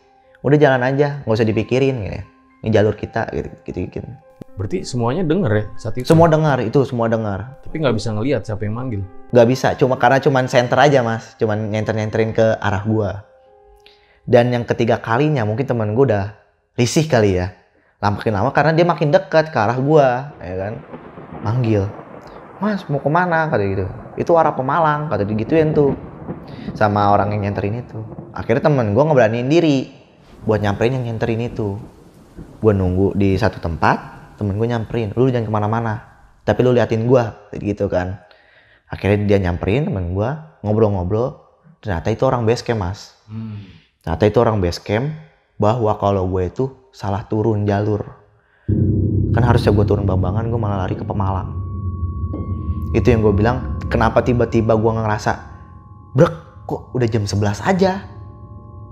udah 0.41 0.59
jalan 0.59 0.83
aja 0.85 1.21
nggak 1.25 1.37
usah 1.37 1.49
dipikirin 1.49 2.01
gitu 2.05 2.15
ya. 2.21 2.23
ini 2.61 2.69
jalur 2.73 2.95
kita 2.97 3.29
gitu 3.33 3.49
gitu, 3.65 3.79
gitu. 3.89 4.09
Berarti 4.57 4.85
semuanya 4.85 5.25
denger 5.25 5.53
ya 5.53 5.65
saat 5.81 5.95
itu? 5.97 6.05
semua 6.05 6.29
dengar 6.29 6.61
itu 6.61 6.85
semua 6.85 7.09
dengar. 7.09 7.61
Tapi 7.65 7.81
nggak 7.81 7.97
bisa 7.97 8.09
ngelihat 8.13 8.43
siapa 8.45 8.69
yang 8.69 8.77
manggil. 8.77 9.01
nggak 9.33 9.49
bisa 9.49 9.73
cuma 9.81 9.97
karena 9.97 10.21
cuman 10.21 10.45
center 10.49 10.77
aja 10.77 11.01
mas. 11.01 11.37
Cuman 11.41 11.73
nyenter 11.73 11.97
nyenterin 11.97 12.37
ke 12.37 12.57
arah 12.61 12.85
gua. 12.85 13.25
Dan 14.29 14.53
yang 14.53 14.69
ketiga 14.69 15.01
kalinya 15.01 15.49
mungkin 15.49 15.65
teman 15.65 15.97
gua 15.97 16.05
udah 16.05 16.25
risih 16.77 17.09
kali 17.09 17.41
ya. 17.41 17.57
Lama 18.01 18.21
makin 18.21 18.33
lama 18.33 18.51
karena 18.53 18.73
dia 18.77 18.87
makin 18.89 19.09
dekat 19.13 19.49
ke 19.53 19.59
arah 19.61 19.79
gua 19.81 20.37
ya 20.41 20.57
kan? 20.57 20.75
Manggil 21.41 21.89
mas 22.61 22.85
mau 22.93 23.01
ke 23.01 23.09
mana? 23.09 23.49
kata 23.49 23.65
gitu. 23.65 23.87
Itu 24.21 24.37
arah 24.37 24.53
Pemalang 24.53 25.09
kata 25.09 25.25
digituin 25.25 25.73
tuh. 25.73 25.97
Sama 26.77 27.11
orang 27.11 27.35
yang 27.35 27.51
nyenterin 27.51 27.81
itu. 27.83 27.99
Akhirnya 28.37 28.71
temen 28.71 28.93
gua 28.93 29.09
ngeberaniin 29.11 29.49
diri 29.49 30.00
buat 30.45 30.61
nyamperin 30.61 31.01
yang 31.01 31.05
nyenterin 31.15 31.51
itu. 31.51 31.77
Gua 32.61 32.73
nunggu 32.73 33.17
di 33.17 33.37
satu 33.37 33.61
tempat 33.61 33.99
temen 34.41 34.57
gue 34.57 34.69
nyamperin. 34.69 35.13
Lu 35.17 35.29
jangan 35.29 35.47
ke 35.49 35.53
mana-mana 35.53 35.95
tapi 36.45 36.65
lu 36.65 36.73
liatin 36.73 37.05
gua 37.05 37.49
gitu 37.53 37.87
kan. 37.87 38.21
Akhirnya 38.91 39.23
dia 39.29 39.39
nyamperin 39.39 39.87
temen 39.87 40.17
gua 40.17 40.59
ngobrol-ngobrol. 40.65 41.41
Ternyata 41.81 42.13
itu 42.13 42.23
orang 42.29 42.45
base 42.45 42.65
camp 42.65 42.81
mas. 42.85 43.17
Ternyata 44.05 44.25
itu 44.29 44.39
orang 44.41 44.61
base 44.61 44.81
camp 44.81 45.13
bahwa 45.61 45.93
kalau 46.01 46.25
gue 46.29 46.49
itu 46.49 46.65
salah 46.93 47.25
turun 47.29 47.69
jalur. 47.69 48.05
Kan 49.33 49.43
harusnya 49.45 49.73
gue 49.73 49.85
turun 49.85 50.09
Bambangan 50.09 50.49
gue 50.49 50.61
malah 50.61 50.85
lari 50.85 50.97
ke 50.97 51.05
Pemalang. 51.05 51.57
Itu 52.97 53.13
yang 53.13 53.21
gue 53.25 53.33
bilang 53.33 53.81
kenapa 53.89 54.25
tiba-tiba 54.25 54.77
gue 54.77 54.93
ngerasa 54.93 55.33
brek 56.17 56.65
kok 56.65 56.91
udah 56.97 57.09
jam 57.09 57.25
11 57.29 57.65
aja 57.65 57.93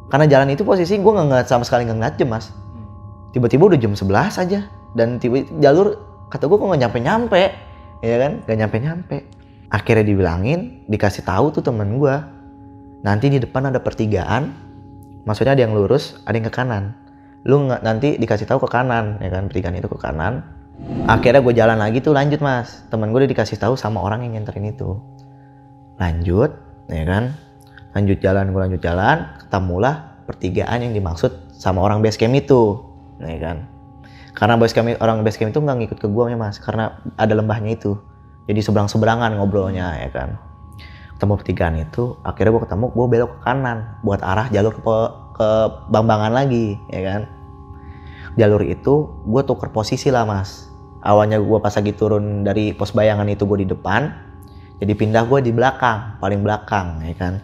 karena 0.09 0.25
jalan 0.25 0.49
itu 0.57 0.65
posisi 0.65 0.97
gue 0.97 1.13
nggak 1.13 1.27
ngeliat 1.29 1.49
sama 1.49 1.69
sekali 1.69 1.85
nggak 1.85 1.99
ngeliat 2.01 2.17
jam 2.17 2.29
mas. 2.33 2.49
Tiba-tiba 3.37 3.69
udah 3.69 3.79
jam 3.79 3.93
11 3.93 4.41
aja. 4.41 4.61
Dan 4.97 5.21
tiba 5.21 5.45
jalur 5.61 6.01
kata 6.33 6.49
gue 6.49 6.57
kok 6.57 6.65
nggak 6.65 6.83
nyampe-nyampe. 6.89 7.43
Ya 8.01 8.17
kan? 8.17 8.33
Nggak 8.49 8.59
nyampe-nyampe. 8.65 9.17
Akhirnya 9.69 10.05
dibilangin 10.09 10.89
dikasih 10.89 11.29
tahu 11.29 11.53
tuh 11.53 11.61
temen 11.61 12.01
gue 12.01 12.17
nanti 13.05 13.29
di 13.29 13.37
depan 13.37 13.69
ada 13.69 13.85
pertigaan. 13.85 14.57
Maksudnya 15.29 15.53
ada 15.53 15.63
yang 15.69 15.77
lurus 15.77 16.25
ada 16.25 16.41
yang 16.41 16.49
ke 16.49 16.55
kanan. 16.57 16.97
Lu 17.45 17.69
nggak 17.69 17.85
nanti 17.85 18.17
dikasih 18.17 18.49
tahu 18.49 18.65
ke 18.65 18.69
kanan 18.73 19.21
ya 19.21 19.29
kan? 19.29 19.53
Pertigaan 19.53 19.77
itu 19.77 19.93
ke 19.93 20.01
kanan. 20.01 20.41
Akhirnya 21.05 21.45
gue 21.45 21.53
jalan 21.53 21.77
lagi 21.77 22.01
tuh 22.01 22.17
lanjut 22.17 22.41
mas. 22.41 22.81
Temen 22.89 23.13
gue 23.13 23.29
udah 23.29 23.31
dikasih 23.31 23.61
tahu 23.61 23.77
sama 23.77 24.01
orang 24.01 24.25
yang 24.25 24.41
nyenterin 24.41 24.73
itu. 24.73 24.97
Lanjut 26.01 26.57
ya 26.89 27.05
kan 27.05 27.37
lanjut 27.97 28.19
jalan 28.21 28.53
gue 28.53 28.61
lanjut 28.61 28.83
jalan 28.83 29.29
ketemulah 29.41 30.25
pertigaan 30.29 30.85
yang 30.85 30.93
dimaksud 30.93 31.53
sama 31.57 31.81
orang 31.81 32.05
base 32.05 32.21
camp 32.21 32.37
itu. 32.37 32.85
Ya 33.19 33.39
kan? 33.41 33.67
Karena 34.37 34.55
base 34.61 34.77
camp 34.77 34.93
orang 35.01 35.25
base 35.25 35.41
camp 35.41 35.51
itu 35.51 35.61
nggak 35.61 35.77
ngikut 35.85 35.99
ke 35.99 36.09
gue 36.09 36.25
ya 36.31 36.39
mas 36.39 36.61
karena 36.61 37.01
ada 37.17 37.33
lembahnya 37.33 37.75
itu. 37.75 37.97
Jadi 38.49 38.61
seberang 38.65 38.89
seberangan 38.89 39.37
ngobrolnya 39.37 39.99
ya 40.05 40.09
kan? 40.13 40.39
Ketemu 41.17 41.33
pertigaan 41.41 41.75
itu 41.81 42.15
akhirnya 42.23 42.53
gue 42.55 42.63
ketemu 42.69 42.85
gue 42.95 43.07
belok 43.11 43.31
ke 43.35 43.41
kanan 43.43 43.79
buat 44.07 44.23
arah 44.23 44.47
jalur 44.55 44.73
ke, 44.79 44.97
ke 45.35 45.49
Bambangan 45.91 46.33
lagi 46.33 46.79
ya 46.93 47.01
kan? 47.03 47.21
Jalur 48.39 48.63
itu 48.63 49.11
gue 49.27 49.43
tuker 49.43 49.73
posisi 49.75 50.15
lah 50.15 50.23
mas. 50.23 50.71
Awalnya 51.03 51.43
gue 51.43 51.59
pas 51.59 51.75
lagi 51.75 51.95
turun 51.95 52.43
dari 52.47 52.75
pos 52.75 52.95
bayangan 52.95 53.27
itu 53.31 53.47
gue 53.47 53.63
di 53.63 53.69
depan 53.71 54.29
jadi 54.79 54.93
pindah 54.95 55.27
gue 55.27 55.39
di 55.43 55.53
belakang 55.55 56.19
paling 56.23 56.41
belakang 56.43 57.03
ya 57.03 57.15
kan 57.19 57.43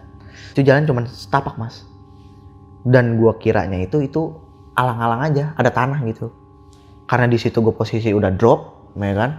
itu 0.53 0.61
jalan 0.65 0.87
cuma 0.87 1.01
setapak 1.07 1.55
mas. 1.59 1.83
Dan 2.85 3.17
gue 3.17 3.31
kiranya 3.41 3.81
itu 3.81 4.01
itu 4.05 4.35
alang-alang 4.77 5.21
aja 5.31 5.55
ada 5.57 5.71
tanah 5.73 6.03
gitu. 6.05 6.29
Karena 7.05 7.29
di 7.29 7.37
situ 7.37 7.61
gue 7.61 7.73
posisi 7.73 8.13
udah 8.13 8.33
drop 8.33 8.93
ya 8.97 9.13
kan? 9.13 9.31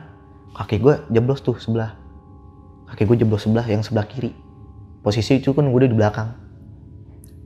Kaki 0.56 0.76
gue 0.80 0.94
jeblos 1.12 1.44
tuh 1.44 1.56
sebelah. 1.61 1.94
Kaki 2.88 3.04
gue 3.04 3.16
jeblos 3.22 3.44
sebelah 3.44 3.66
yang 3.68 3.85
sebelah 3.85 4.09
kiri. 4.09 4.32
Posisi 5.04 5.38
itu 5.38 5.52
kan 5.52 5.68
gue 5.68 5.78
udah 5.78 5.90
di 5.90 5.96
belakang. 5.96 6.28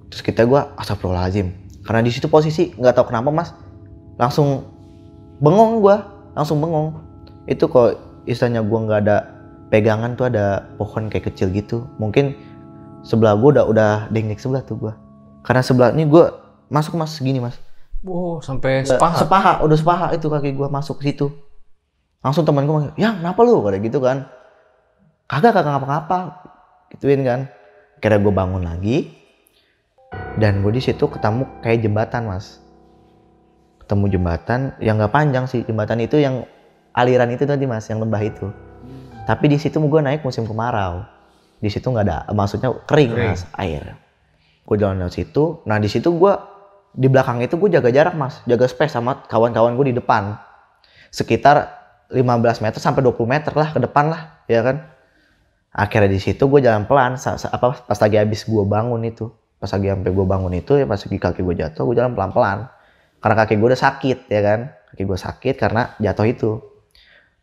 Terus 0.08 0.22
kita 0.22 0.46
gue 0.46 0.60
astagfirullahaladzim. 0.78 1.52
Karena 1.84 2.00
di 2.04 2.10
situ 2.12 2.30
posisi 2.30 2.70
nggak 2.76 2.94
tahu 2.96 3.10
kenapa 3.10 3.32
mas 3.32 3.50
langsung 4.20 4.68
bengong 5.40 5.80
gue 5.80 5.96
langsung 6.36 6.60
bengong. 6.60 6.96
Itu 7.48 7.66
kok 7.66 7.96
istilahnya 8.28 8.62
gue 8.62 8.78
nggak 8.78 9.00
ada 9.08 9.16
pegangan 9.72 10.18
tuh 10.18 10.28
ada 10.28 10.70
pohon 10.76 11.08
kayak 11.08 11.32
kecil 11.32 11.48
gitu. 11.50 11.88
Mungkin 11.96 12.36
sebelah 13.06 13.36
gue 13.36 13.58
udah 13.58 13.64
udah 13.68 13.90
denglik 14.12 14.40
sebelah 14.40 14.64
tuh 14.64 14.76
gue 14.76 14.92
karena 15.44 15.62
sebelah 15.64 15.90
ini 15.96 16.04
gue 16.04 16.24
masuk 16.70 16.94
mas 16.96 17.16
segini 17.16 17.42
mas. 17.42 17.58
Wow, 18.00 18.40
sampai 18.40 18.86
sepaha. 18.86 19.16
sepaha 19.20 19.52
udah 19.60 19.76
sepaha 19.76 20.06
itu 20.16 20.26
kaki 20.30 20.56
gue 20.56 20.68
masuk 20.70 21.02
ke 21.02 21.12
situ. 21.12 21.28
Langsung 22.24 22.44
teman 22.44 22.64
gue 22.64 22.72
manggil 22.72 22.92
yang 22.96 23.20
kenapa 23.20 23.40
lu? 23.44 23.60
Kayak 23.60 23.80
gitu 23.84 23.98
kan. 24.00 24.28
Kagak 25.28 25.52
kagak 25.52 25.76
ngapa-ngapa. 25.76 26.18
Gituin 26.94 27.20
kan. 27.24 27.40
Kira 28.00 28.16
gue 28.16 28.32
bangun 28.32 28.64
lagi. 28.64 29.12
Dan 30.40 30.64
gue 30.64 30.72
di 30.72 30.80
situ 30.80 31.04
ketemu 31.04 31.44
kayak 31.60 31.84
jembatan 31.84 32.28
mas. 32.28 32.60
Ketemu 33.84 34.16
jembatan 34.16 34.60
yang 34.80 34.96
nggak 34.96 35.12
panjang 35.12 35.44
sih. 35.44 35.64
Jembatan 35.64 36.00
itu 36.00 36.16
yang 36.16 36.48
aliran 36.96 37.28
itu 37.32 37.44
tadi 37.44 37.68
mas 37.68 37.84
yang 37.88 38.00
lembah 38.00 38.20
itu. 38.24 38.48
Tapi 39.28 39.44
di 39.52 39.60
situ 39.60 39.76
gue 39.76 40.00
naik 40.00 40.24
musim 40.24 40.48
kemarau 40.48 41.19
di 41.60 41.68
situ 41.68 41.92
nggak 41.92 42.04
ada 42.08 42.18
maksudnya 42.32 42.72
kering, 42.88 43.12
Kering. 43.12 43.30
mas 43.36 43.44
air. 43.60 43.94
Gue 44.64 44.76
jalan 44.80 44.96
lewat 45.04 45.14
situ. 45.14 45.60
Nah 45.68 45.76
di 45.76 45.92
situ 45.92 46.08
gue 46.16 46.32
di 46.96 47.06
belakang 47.06 47.44
itu 47.44 47.60
gue 47.60 47.68
jaga 47.68 47.92
jarak 47.92 48.16
mas. 48.16 48.40
Jaga 48.48 48.64
space 48.64 48.96
sama 48.96 49.28
kawan-kawan 49.28 49.76
gue 49.76 49.92
di 49.92 49.96
depan. 50.00 50.40
Sekitar 51.12 51.68
15 52.10 52.64
meter 52.64 52.80
sampai 52.80 53.04
20 53.04 53.28
meter 53.28 53.52
lah 53.52 53.68
ke 53.76 53.78
depan 53.78 54.08
lah 54.08 54.40
ya 54.48 54.64
kan? 54.64 54.88
Akhirnya 55.70 56.10
di 56.10 56.18
situ 56.18 56.48
gue 56.48 56.64
jalan 56.64 56.88
pelan 56.88 57.14
apa 57.20 57.66
pas 57.86 57.98
lagi 58.00 58.16
habis 58.16 58.48
gue 58.48 58.64
bangun 58.64 59.04
itu. 59.04 59.28
Pas 59.60 59.68
lagi 59.68 59.92
sampai 59.92 60.10
gue 60.10 60.26
bangun 60.26 60.52
itu 60.56 60.72
ya 60.80 60.88
pas 60.88 60.96
lagi 60.96 61.18
kaki 61.20 61.40
gue 61.44 61.56
jatuh 61.60 61.84
gue 61.84 61.94
jalan 62.00 62.16
pelan 62.16 62.32
pelan 62.32 62.58
karena 63.20 63.34
kaki 63.36 63.60
gue 63.60 63.68
udah 63.68 63.80
sakit 63.80 64.18
ya 64.32 64.40
kan? 64.40 64.60
Kaki 64.90 65.02
gue 65.04 65.18
sakit 65.20 65.54
karena 65.60 65.92
jatuh 66.00 66.26
itu. 66.26 66.50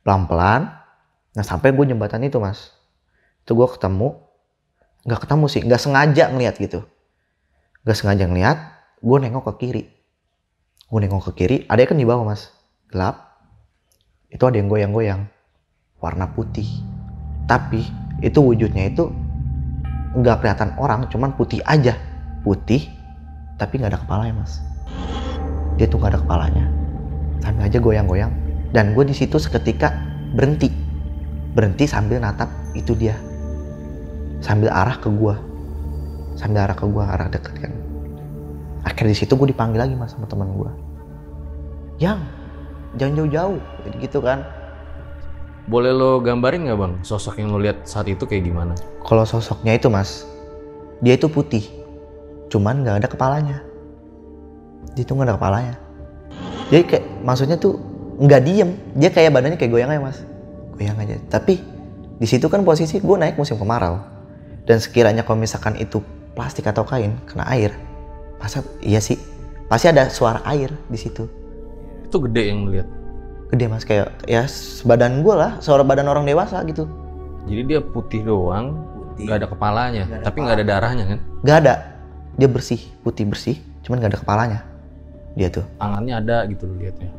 Pelan 0.02 0.26
pelan 0.26 0.74
nah 1.38 1.46
sampai 1.46 1.70
gue 1.70 1.86
jembatan 1.86 2.26
itu 2.26 2.42
mas 2.42 2.77
itu 3.48 3.56
gue 3.56 3.68
ketemu 3.80 4.20
nggak 5.08 5.24
ketemu 5.24 5.46
sih 5.48 5.62
nggak 5.64 5.80
sengaja 5.80 6.24
ngeliat 6.36 6.60
gitu. 6.60 6.84
Nggak 7.88 7.96
sengaja 7.96 8.28
ngeliat 8.28 8.58
gue 9.00 9.18
nengok 9.24 9.48
ke 9.48 9.54
kiri. 9.64 9.84
Gue 10.92 11.00
nengok 11.00 11.32
ke 11.32 11.34
kiri 11.40 11.58
ada 11.72 11.80
kan 11.88 11.96
di 11.96 12.04
bawah 12.04 12.28
mas. 12.28 12.52
Gelap. 12.92 13.40
Itu 14.28 14.52
ada 14.52 14.60
yang 14.60 14.68
goyang-goyang. 14.68 15.32
Warna 16.04 16.28
putih. 16.36 16.68
Tapi 17.48 17.88
itu 18.20 18.36
wujudnya 18.44 18.92
itu 18.92 19.16
nggak 20.12 20.44
kelihatan 20.44 20.76
orang 20.76 21.08
cuman 21.08 21.32
putih 21.40 21.64
aja. 21.64 21.96
Putih 22.44 22.84
tapi 23.56 23.80
nggak 23.80 23.96
ada 23.96 24.00
kepalanya 24.04 24.44
mas. 24.44 24.60
Dia 25.80 25.88
tuh 25.88 26.04
nggak 26.04 26.12
ada 26.12 26.20
kepalanya. 26.20 26.66
Sambil 27.40 27.64
aja 27.64 27.80
goyang-goyang. 27.80 28.34
Dan 28.76 28.92
gue 28.92 29.08
di 29.08 29.16
situ 29.16 29.40
seketika 29.40 29.96
berhenti. 30.36 30.68
Berhenti 31.56 31.88
sambil 31.88 32.20
natap 32.20 32.52
itu 32.76 32.92
dia 32.92 33.16
sambil 34.42 34.70
arah 34.70 34.98
ke 34.98 35.10
gua. 35.10 35.40
Sambil 36.38 36.66
arah 36.66 36.78
ke 36.78 36.86
gua 36.86 37.14
arah 37.14 37.28
deket 37.30 37.56
kan. 37.58 37.74
Akhirnya 38.86 39.12
di 39.14 39.20
situ 39.20 39.34
gue 39.36 39.52
dipanggil 39.52 39.84
lagi 39.84 39.94
mas 39.98 40.16
sama 40.16 40.30
teman 40.30 40.48
gua. 40.56 40.72
Yang 41.98 42.24
jangan 42.96 43.14
jauh-jauh 43.20 43.62
Jadi 43.84 43.96
gitu 44.06 44.20
kan. 44.24 44.46
Boleh 45.68 45.92
lo 45.92 46.24
gambarin 46.24 46.64
nggak 46.64 46.80
bang 46.80 46.94
sosok 47.04 47.44
yang 47.44 47.52
lo 47.52 47.60
lihat 47.60 47.84
saat 47.84 48.08
itu 48.08 48.24
kayak 48.24 48.48
gimana? 48.48 48.72
kalau 49.04 49.24
sosoknya 49.28 49.76
itu 49.76 49.92
mas 49.92 50.24
dia 51.04 51.20
itu 51.20 51.28
putih. 51.28 51.68
Cuman 52.48 52.82
nggak 52.82 53.04
ada 53.04 53.08
kepalanya. 53.12 53.58
Dia 54.96 55.04
tuh 55.04 55.20
nggak 55.20 55.28
ada 55.28 55.36
kepalanya. 55.36 55.76
Jadi 56.72 56.84
kayak 56.88 57.06
maksudnya 57.22 57.58
tuh 57.60 57.76
nggak 58.24 58.42
diem. 58.48 58.70
Dia 58.96 59.10
kayak 59.12 59.36
badannya 59.36 59.60
kayak 59.60 59.72
goyang 59.76 59.92
aja 59.92 60.02
mas. 60.02 60.18
Goyang 60.74 60.98
aja. 60.98 61.20
Tapi 61.28 61.60
di 62.18 62.26
situ 62.28 62.48
kan 62.48 62.64
posisi 62.64 62.98
gue 62.98 63.16
naik 63.20 63.38
musim 63.38 63.60
kemarau 63.60 64.17
dan 64.68 64.84
sekiranya 64.84 65.24
kalau 65.24 65.40
misalkan 65.40 65.80
itu 65.80 66.04
plastik 66.36 66.68
atau 66.68 66.84
kain 66.84 67.16
kena 67.26 67.48
air 67.50 67.72
masa 68.38 68.62
iya 68.84 69.02
sih? 69.02 69.18
Pasti 69.68 69.90
ada 69.90 70.08
suara 70.08 70.40
air 70.48 70.70
di 70.88 71.00
situ. 71.00 71.26
Itu 72.06 72.22
gede 72.24 72.54
yang 72.54 72.70
melihat. 72.70 72.88
gede 73.48 73.66
mas. 73.72 73.88
Kayak 73.88 74.12
ya 74.28 74.44
sebadan 74.46 75.24
gue 75.24 75.32
lah 75.32 75.58
suara 75.64 75.82
badan 75.82 76.12
orang 76.12 76.28
dewasa 76.28 76.62
gitu. 76.68 76.84
Jadi 77.48 77.64
dia 77.64 77.80
putih 77.80 78.28
doang, 78.28 78.84
nggak 79.16 79.40
ada 79.40 79.48
kepalanya, 79.48 80.04
tapi 80.20 80.44
nggak 80.44 80.56
ada 80.60 80.66
darahnya 80.68 81.06
kan? 81.08 81.20
Gak 81.48 81.58
ada. 81.64 81.76
Dia 82.36 82.52
bersih 82.52 82.78
putih 83.02 83.24
bersih 83.24 83.56
cuman 83.88 84.04
gak 84.04 84.12
ada 84.14 84.20
kepalanya. 84.20 84.60
Dia 85.40 85.48
tuh. 85.48 85.64
Tangannya 85.80 86.14
ada 86.20 86.44
gitu 86.52 86.68
loh 86.68 86.76
liatnya. 86.76 87.10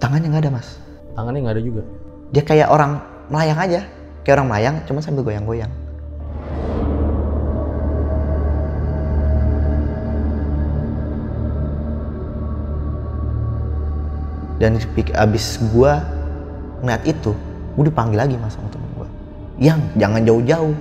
tangannya 0.00 0.26
nggak 0.32 0.42
ada 0.48 0.52
mas. 0.56 0.68
Tangannya 1.12 1.40
nggak 1.44 1.56
ada 1.60 1.64
juga. 1.64 1.82
dia 2.32 2.42
kayak 2.42 2.68
orang 2.72 2.98
melayang 3.28 3.60
aja. 3.60 3.80
Kayak 4.24 4.34
orang 4.40 4.48
melayang 4.50 4.76
cuman 4.88 5.00
sambil 5.04 5.22
goyang-goyang 5.22 5.83
dan 14.62 14.78
abis 15.18 15.58
gua 15.74 15.98
ngeliat 16.82 17.02
itu 17.06 17.34
gua 17.74 17.84
dipanggil 17.84 18.18
lagi 18.22 18.34
mas 18.38 18.54
sama 18.54 18.70
temen 18.70 18.90
gua. 18.94 19.08
Yang 19.58 19.80
jangan 19.98 20.20
jauh-jauh. 20.22 20.76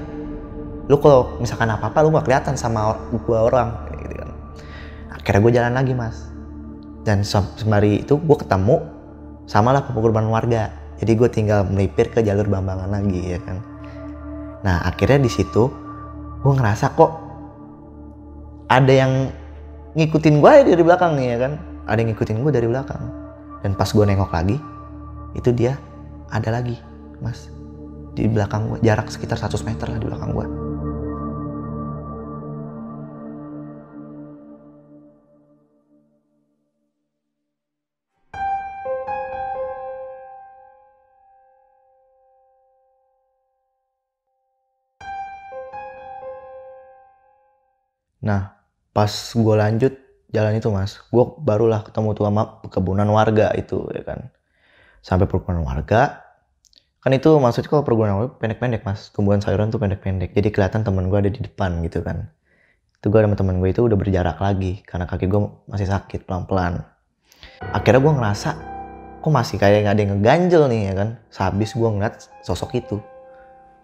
Lu 0.92 0.96
kalau 1.00 1.40
misalkan 1.40 1.72
apa-apa 1.72 2.04
lu 2.06 2.14
gak 2.14 2.26
kelihatan 2.28 2.54
sama 2.54 2.94
gua 3.26 3.50
orang 3.50 3.70
gitu 4.04 4.16
kan. 4.20 4.32
Akhirnya 5.10 5.40
gua 5.42 5.52
jalan 5.54 5.74
lagi 5.74 5.94
mas. 5.98 6.18
Dan 7.04 7.26
sem- 7.26 7.54
sembari 7.58 8.06
itu 8.06 8.16
gua 8.22 8.38
ketemu 8.38 8.76
sama 9.50 9.74
lah 9.74 9.82
pengorbanan 9.84 10.30
warga. 10.30 10.72
Jadi 11.04 11.20
gue 11.20 11.28
tinggal 11.28 11.68
melipir 11.68 12.08
ke 12.08 12.24
jalur 12.24 12.48
Bambangan 12.48 12.88
lagi 12.88 13.36
ya 13.36 13.40
kan. 13.44 13.60
Nah 14.64 14.88
akhirnya 14.88 15.20
di 15.20 15.28
situ 15.28 15.68
gue 16.40 16.54
ngerasa 16.54 16.96
kok 16.96 17.12
ada 18.72 18.94
yang 18.94 19.28
ngikutin 20.00 20.40
gue 20.40 20.52
dari 20.64 20.84
belakang 20.86 21.20
nih 21.20 21.28
ya 21.36 21.38
kan. 21.44 21.54
Ada 21.92 21.98
yang 22.00 22.10
ngikutin 22.16 22.38
gue 22.40 22.52
dari 22.56 22.68
belakang 22.72 23.23
dan 23.64 23.80
pas 23.80 23.88
gue 23.88 24.04
nengok 24.04 24.32
lagi 24.36 24.60
itu 25.34 25.50
dia 25.56 25.80
ada 26.30 26.52
lagi 26.52 26.76
mas. 27.24 27.48
Di 28.14 28.30
belakang 28.30 28.70
gue 28.70 28.78
jarak 28.86 29.10
sekitar 29.10 29.40
100 29.40 29.66
meter 29.66 29.90
lah 29.90 29.98
di 29.98 30.06
belakang 30.06 30.38
gue 30.38 30.46
Nah, 48.24 48.56
pas 48.96 49.12
gue 49.12 49.56
lanjut 49.60 50.03
jalan 50.34 50.58
itu 50.58 50.68
mas, 50.74 50.98
gue 50.98 51.26
barulah 51.40 51.86
ketemu 51.86 52.18
tuh 52.18 52.26
sama 52.26 52.60
perkebunan 52.66 53.06
warga 53.14 53.54
itu 53.54 53.86
ya 53.94 54.02
kan. 54.02 54.34
Sampai 55.06 55.30
perkebunan 55.30 55.62
warga, 55.62 56.26
kan 57.00 57.12
itu 57.14 57.30
maksudnya 57.38 57.70
kalau 57.70 57.86
perkebunan 57.86 58.14
warga 58.18 58.32
pendek-pendek 58.42 58.82
mas, 58.82 59.14
tumbuhan 59.14 59.40
sayuran 59.40 59.70
tuh 59.70 59.78
pendek-pendek. 59.78 60.34
Jadi 60.34 60.50
kelihatan 60.50 60.82
temen 60.82 61.08
gue 61.08 61.20
ada 61.22 61.30
di 61.30 61.38
depan 61.38 61.86
gitu 61.86 62.02
kan. 62.02 62.34
Itu 62.98 63.14
gue 63.14 63.22
sama 63.22 63.38
temen 63.38 63.62
gue 63.62 63.70
itu 63.70 63.86
udah 63.86 63.94
berjarak 63.94 64.42
lagi, 64.42 64.82
karena 64.84 65.06
kaki 65.06 65.30
gue 65.30 65.42
masih 65.70 65.86
sakit 65.86 66.26
pelan-pelan. 66.26 66.82
Akhirnya 67.70 68.02
gue 68.02 68.14
ngerasa, 68.18 68.50
kok 69.22 69.32
masih 69.32 69.62
kayak 69.62 69.86
nggak 69.86 69.94
ada 69.94 70.02
yang 70.02 70.12
ngeganjel 70.18 70.64
nih 70.68 70.82
ya 70.90 70.94
kan. 70.98 71.10
Sehabis 71.30 71.78
gue 71.78 71.90
ngeliat 71.94 72.16
sosok 72.42 72.74
itu, 72.80 72.98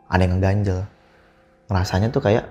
ada 0.09 0.25
yang 0.25 0.41
ngeganjel. 0.41 0.81
Ngerasanya 1.69 2.09
tuh 2.09 2.25
kayak 2.25 2.49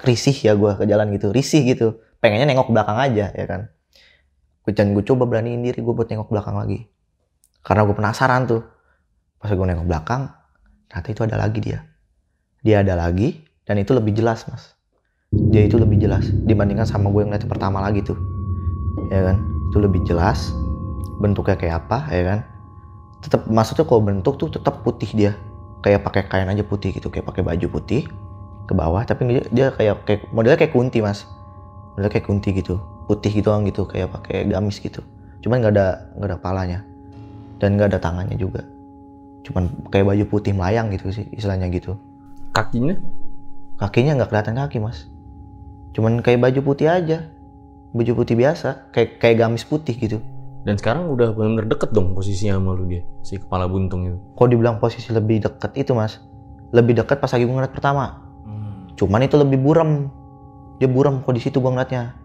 risih 0.00 0.32
ya 0.32 0.56
gue 0.56 0.72
ke 0.80 0.88
jalan 0.88 1.12
gitu 1.12 1.28
risih 1.28 1.60
gitu 1.60 2.00
pengennya 2.20 2.46
nengok 2.46 2.70
ke 2.70 2.72
belakang 2.76 2.98
aja 3.00 3.26
ya 3.32 3.46
kan? 3.48 3.72
Gue 4.62 4.72
gue 4.76 5.04
coba 5.08 5.24
beraniin 5.24 5.64
diri 5.64 5.80
gue 5.80 5.94
buat 5.96 6.06
nengok 6.06 6.28
ke 6.28 6.32
belakang 6.36 6.56
lagi. 6.60 6.78
Karena 7.64 7.82
gue 7.88 7.96
penasaran 7.96 8.44
tuh. 8.46 8.62
Pas 9.40 9.48
gue 9.48 9.66
nengok 9.66 9.88
belakang 9.88 10.28
ternyata 10.92 11.08
itu 11.08 11.22
ada 11.24 11.36
lagi 11.40 11.58
dia. 11.64 11.80
Dia 12.60 12.84
ada 12.84 12.94
lagi 12.94 13.40
dan 13.64 13.80
itu 13.80 13.96
lebih 13.96 14.12
jelas 14.12 14.44
mas. 14.46 14.76
Dia 15.32 15.64
itu 15.64 15.80
lebih 15.80 15.96
jelas 15.96 16.28
dibandingkan 16.44 16.84
sama 16.84 17.08
gue 17.08 17.24
yang 17.24 17.32
yang 17.32 17.48
pertama 17.48 17.80
lagi 17.80 18.04
tuh. 18.04 18.20
Ya 19.08 19.32
kan? 19.32 19.40
Itu 19.72 19.80
lebih 19.80 20.04
jelas 20.04 20.52
bentuknya 21.18 21.56
kayak 21.56 21.88
apa 21.88 21.98
ya 22.12 22.22
kan? 22.36 22.38
Tetap 23.24 23.48
maksudnya 23.48 23.88
kalau 23.88 24.04
bentuk 24.04 24.36
tuh 24.36 24.52
tetap 24.52 24.84
putih 24.84 25.08
dia. 25.16 25.32
Kayak 25.80 26.04
pakai 26.04 26.28
kain 26.28 26.48
aja 26.52 26.60
putih 26.60 26.92
gitu 26.92 27.08
kayak 27.08 27.24
pakai 27.24 27.40
baju 27.40 27.80
putih 27.80 28.04
ke 28.68 28.72
bawah 28.76 29.00
tapi 29.02 29.26
dia, 29.26 29.42
dia 29.48 29.66
kayak 29.72 30.04
kayak 30.04 30.20
modelnya 30.30 30.60
kayak 30.60 30.76
kunti 30.76 31.00
mas 31.00 31.24
modelnya 31.94 32.10
kayak 32.12 32.26
kunti 32.26 32.50
gitu 32.54 32.78
putih 33.10 33.34
gitu 33.34 33.50
doang 33.50 33.66
gitu 33.66 33.82
kayak 33.90 34.14
pakai 34.14 34.46
gamis 34.46 34.78
gitu. 34.78 35.02
Cuman 35.42 35.58
nggak 35.58 35.74
ada 35.74 35.86
nggak 36.14 36.28
ada 36.30 36.36
kepalanya 36.38 36.78
dan 37.58 37.74
nggak 37.74 37.90
ada 37.90 37.98
tangannya 37.98 38.38
juga. 38.38 38.62
Cuman 39.42 39.90
kayak 39.90 40.06
baju 40.06 40.24
putih 40.30 40.54
melayang 40.54 40.94
gitu 40.94 41.10
sih 41.10 41.26
istilahnya 41.34 41.66
gitu. 41.74 41.98
Kakinya? 42.54 42.94
kakinya 43.80 44.20
nggak 44.20 44.28
kelihatan 44.28 44.54
kaki 44.60 44.78
mas. 44.78 45.08
Cuman 45.96 46.20
kayak 46.20 46.44
baju 46.44 46.60
putih 46.60 46.92
aja. 46.92 47.32
Baju 47.90 48.12
putih 48.22 48.38
biasa 48.38 48.92
kayak 48.94 49.18
kayak 49.18 49.36
gamis 49.40 49.64
putih 49.64 49.96
gitu. 49.96 50.20
Dan 50.62 50.76
sekarang 50.76 51.08
udah 51.08 51.32
benar-benar 51.32 51.66
deket 51.72 51.90
dong 51.96 52.12
posisinya 52.12 52.60
sama 52.60 52.76
lu 52.76 52.84
dia, 52.84 53.00
si 53.24 53.40
kepala 53.40 53.64
buntung 53.64 54.04
itu. 54.04 54.20
kalau 54.36 54.48
dibilang 54.52 54.76
posisi 54.76 55.08
lebih 55.08 55.40
deket 55.40 55.72
itu 55.72 55.96
mas. 55.96 56.20
Lebih 56.76 57.00
deket 57.00 57.16
pas 57.16 57.32
lagi 57.32 57.48
gue 57.48 57.56
ngeliat 57.56 57.72
pertama. 57.72 58.28
Cuman 59.00 59.24
itu 59.24 59.40
lebih 59.40 59.56
buram 59.56 60.12
dia 60.80 60.88
buram 60.88 61.20
kok 61.20 61.36
di 61.36 61.44
situ 61.44 61.60
gue 61.60 61.68
ngeliatnya. 61.68 62.16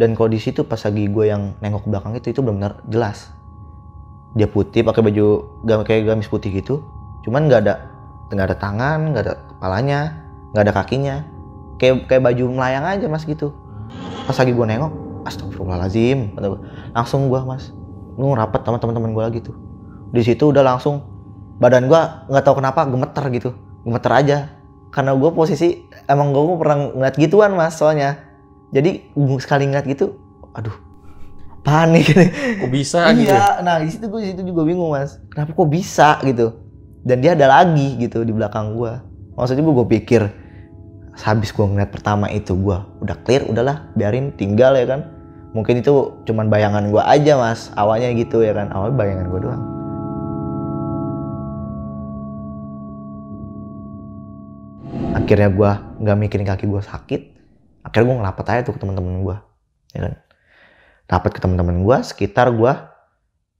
Dan 0.00 0.16
kalau 0.16 0.32
di 0.32 0.40
situ 0.40 0.64
pas 0.64 0.80
lagi 0.80 1.04
gue 1.04 1.24
yang 1.28 1.52
nengok 1.60 1.84
ke 1.84 1.88
belakang 1.92 2.12
itu 2.16 2.32
itu 2.32 2.40
benar-benar 2.40 2.80
jelas. 2.88 3.28
Dia 4.32 4.48
putih 4.48 4.80
pakai 4.80 5.04
baju 5.04 5.26
kayak 5.84 6.08
gamis 6.08 6.32
putih 6.32 6.48
gitu. 6.56 6.80
Cuman 7.28 7.52
nggak 7.52 7.60
ada 7.68 7.74
nggak 8.32 8.46
ada 8.48 8.56
tangan 8.56 8.98
nggak 9.12 9.22
ada 9.28 9.34
kepalanya 9.52 10.00
nggak 10.56 10.64
ada 10.64 10.72
kakinya. 10.72 11.16
Kayak 11.76 12.08
kayak 12.08 12.22
baju 12.24 12.44
melayang 12.56 12.86
aja 12.88 13.06
mas 13.12 13.28
gitu. 13.28 13.52
Pas 14.24 14.36
lagi 14.40 14.56
gue 14.56 14.66
nengok 14.66 14.92
astagfirullahalazim 15.28 16.32
langsung 16.96 17.28
gue 17.28 17.40
mas 17.44 17.76
lu 18.16 18.32
rapat 18.32 18.64
sama 18.64 18.80
teman-teman 18.80 19.12
gue 19.12 19.24
lagi 19.28 19.38
tuh. 19.44 19.56
Di 20.14 20.24
situ 20.24 20.48
udah 20.48 20.64
langsung 20.64 21.04
badan 21.60 21.90
gue 21.90 22.00
nggak 22.32 22.44
tahu 22.46 22.64
kenapa 22.64 22.88
gemeter 22.88 23.24
gitu. 23.34 23.50
Gemeter 23.84 24.12
aja 24.16 24.38
karena 24.88 25.12
gue 25.14 25.30
posisi 25.32 25.84
emang 26.08 26.32
gue 26.32 26.56
pernah 26.56 26.92
ngeliat 26.94 27.16
gituan 27.16 27.52
mas 27.54 27.76
soalnya. 27.76 28.18
Jadi 28.72 29.12
sekali 29.40 29.64
ngeliat 29.64 29.88
gitu 29.88 30.20
aduh 30.52 30.74
panik 31.64 32.08
Kok 32.60 32.70
bisa 32.72 33.12
gitu? 33.12 33.28
ya? 33.28 33.36
iya 33.36 33.46
nah 33.60 33.76
di 33.80 33.88
situ 33.92 34.08
gue 34.08 34.20
di 34.24 34.28
situ 34.32 34.42
juga 34.44 34.64
bingung 34.64 34.92
mas. 34.92 35.20
Kenapa 35.32 35.52
kok 35.52 35.68
bisa 35.68 36.20
gitu. 36.24 36.56
Dan 37.04 37.24
dia 37.24 37.32
ada 37.32 37.48
lagi 37.48 37.96
gitu 38.00 38.24
di 38.24 38.32
belakang 38.32 38.76
gue 38.76 38.92
maksudnya 39.38 39.62
gue 39.62 39.74
gue 39.76 39.88
pikir 40.00 40.22
habis 41.18 41.50
gue 41.50 41.66
ngeliat 41.66 41.90
pertama 41.90 42.30
itu 42.30 42.54
gue 42.54 42.78
udah 43.02 43.16
clear 43.26 43.46
udahlah 43.46 43.88
biarin 43.94 44.32
tinggal 44.36 44.74
ya 44.76 44.84
kan. 44.88 45.00
Mungkin 45.56 45.80
itu 45.80 46.12
cuman 46.28 46.52
bayangan 46.52 46.92
gue 46.92 47.00
aja 47.00 47.40
mas 47.40 47.72
awalnya 47.76 48.12
gitu 48.12 48.44
ya 48.44 48.52
kan. 48.52 48.68
Awalnya 48.72 48.96
bayangan 48.96 49.26
gue 49.32 49.40
doang 49.44 49.77
akhirnya 55.14 55.48
gue 55.52 55.70
nggak 56.04 56.16
mikirin 56.18 56.46
kaki 56.48 56.64
gue 56.68 56.82
sakit. 56.82 57.22
Akhirnya 57.84 58.04
gue 58.12 58.16
ngelapet 58.20 58.44
aja 58.52 58.60
tuh 58.66 58.74
ke 58.76 58.80
teman-teman 58.80 59.24
gue 59.24 59.36
ya 59.96 60.00
kan? 60.08 60.14
Rapat 61.08 61.30
ke 61.36 61.40
teman-teman 61.40 61.84
gue 61.84 61.96
sekitar 62.04 62.52
gue 62.52 62.72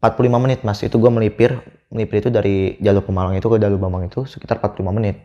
45 0.03 0.45
menit 0.45 0.61
mas. 0.65 0.81
Itu 0.85 1.01
gue 1.01 1.09
melipir 1.09 1.61
melipir 1.89 2.21
itu 2.21 2.29
dari 2.29 2.77
jalur 2.85 3.01
Pemalang 3.01 3.37
itu 3.41 3.49
ke 3.49 3.57
jalur 3.57 3.81
Bambang 3.81 4.09
itu 4.11 4.29
sekitar 4.29 4.61
45 4.61 4.85
menit. 4.93 5.17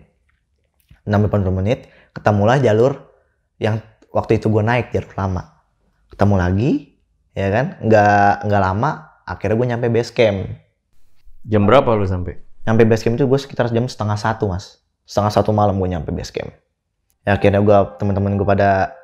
60 1.03 1.27
menit 1.51 1.91
ketemulah 2.15 2.63
jalur 2.63 3.11
yang 3.59 3.83
waktu 4.15 4.39
itu 4.39 4.47
gue 4.47 4.63
naik 4.63 4.95
jalur 4.95 5.11
lama. 5.19 5.43
Ketemu 6.13 6.35
lagi 6.39 6.71
ya 7.35 7.51
kan? 7.51 7.65
Nggak 7.83 8.47
nggak 8.47 8.61
lama 8.61 8.89
akhirnya 9.27 9.55
gue 9.59 9.67
nyampe 9.67 9.87
base 9.91 10.11
camp. 10.15 10.47
Jam 11.43 11.67
berapa 11.67 11.91
lu 11.99 12.07
sampai? 12.07 12.39
nyampe 12.63 12.83
base 12.87 13.03
camp 13.03 13.15
itu 13.19 13.27
gue 13.27 13.39
sekitar 13.39 13.67
jam 13.69 13.85
setengah 13.87 14.15
satu 14.15 14.47
mas 14.47 14.82
setengah 15.03 15.31
satu 15.31 15.51
malam 15.51 15.79
gue 15.79 15.89
nyampe 15.91 16.09
base 16.11 16.31
camp. 16.31 16.51
Ya 17.23 17.39
akhirnya 17.39 17.63
gue 17.63 17.77
teman-teman 17.99 18.35
gue 18.35 18.47
pada 18.47 18.95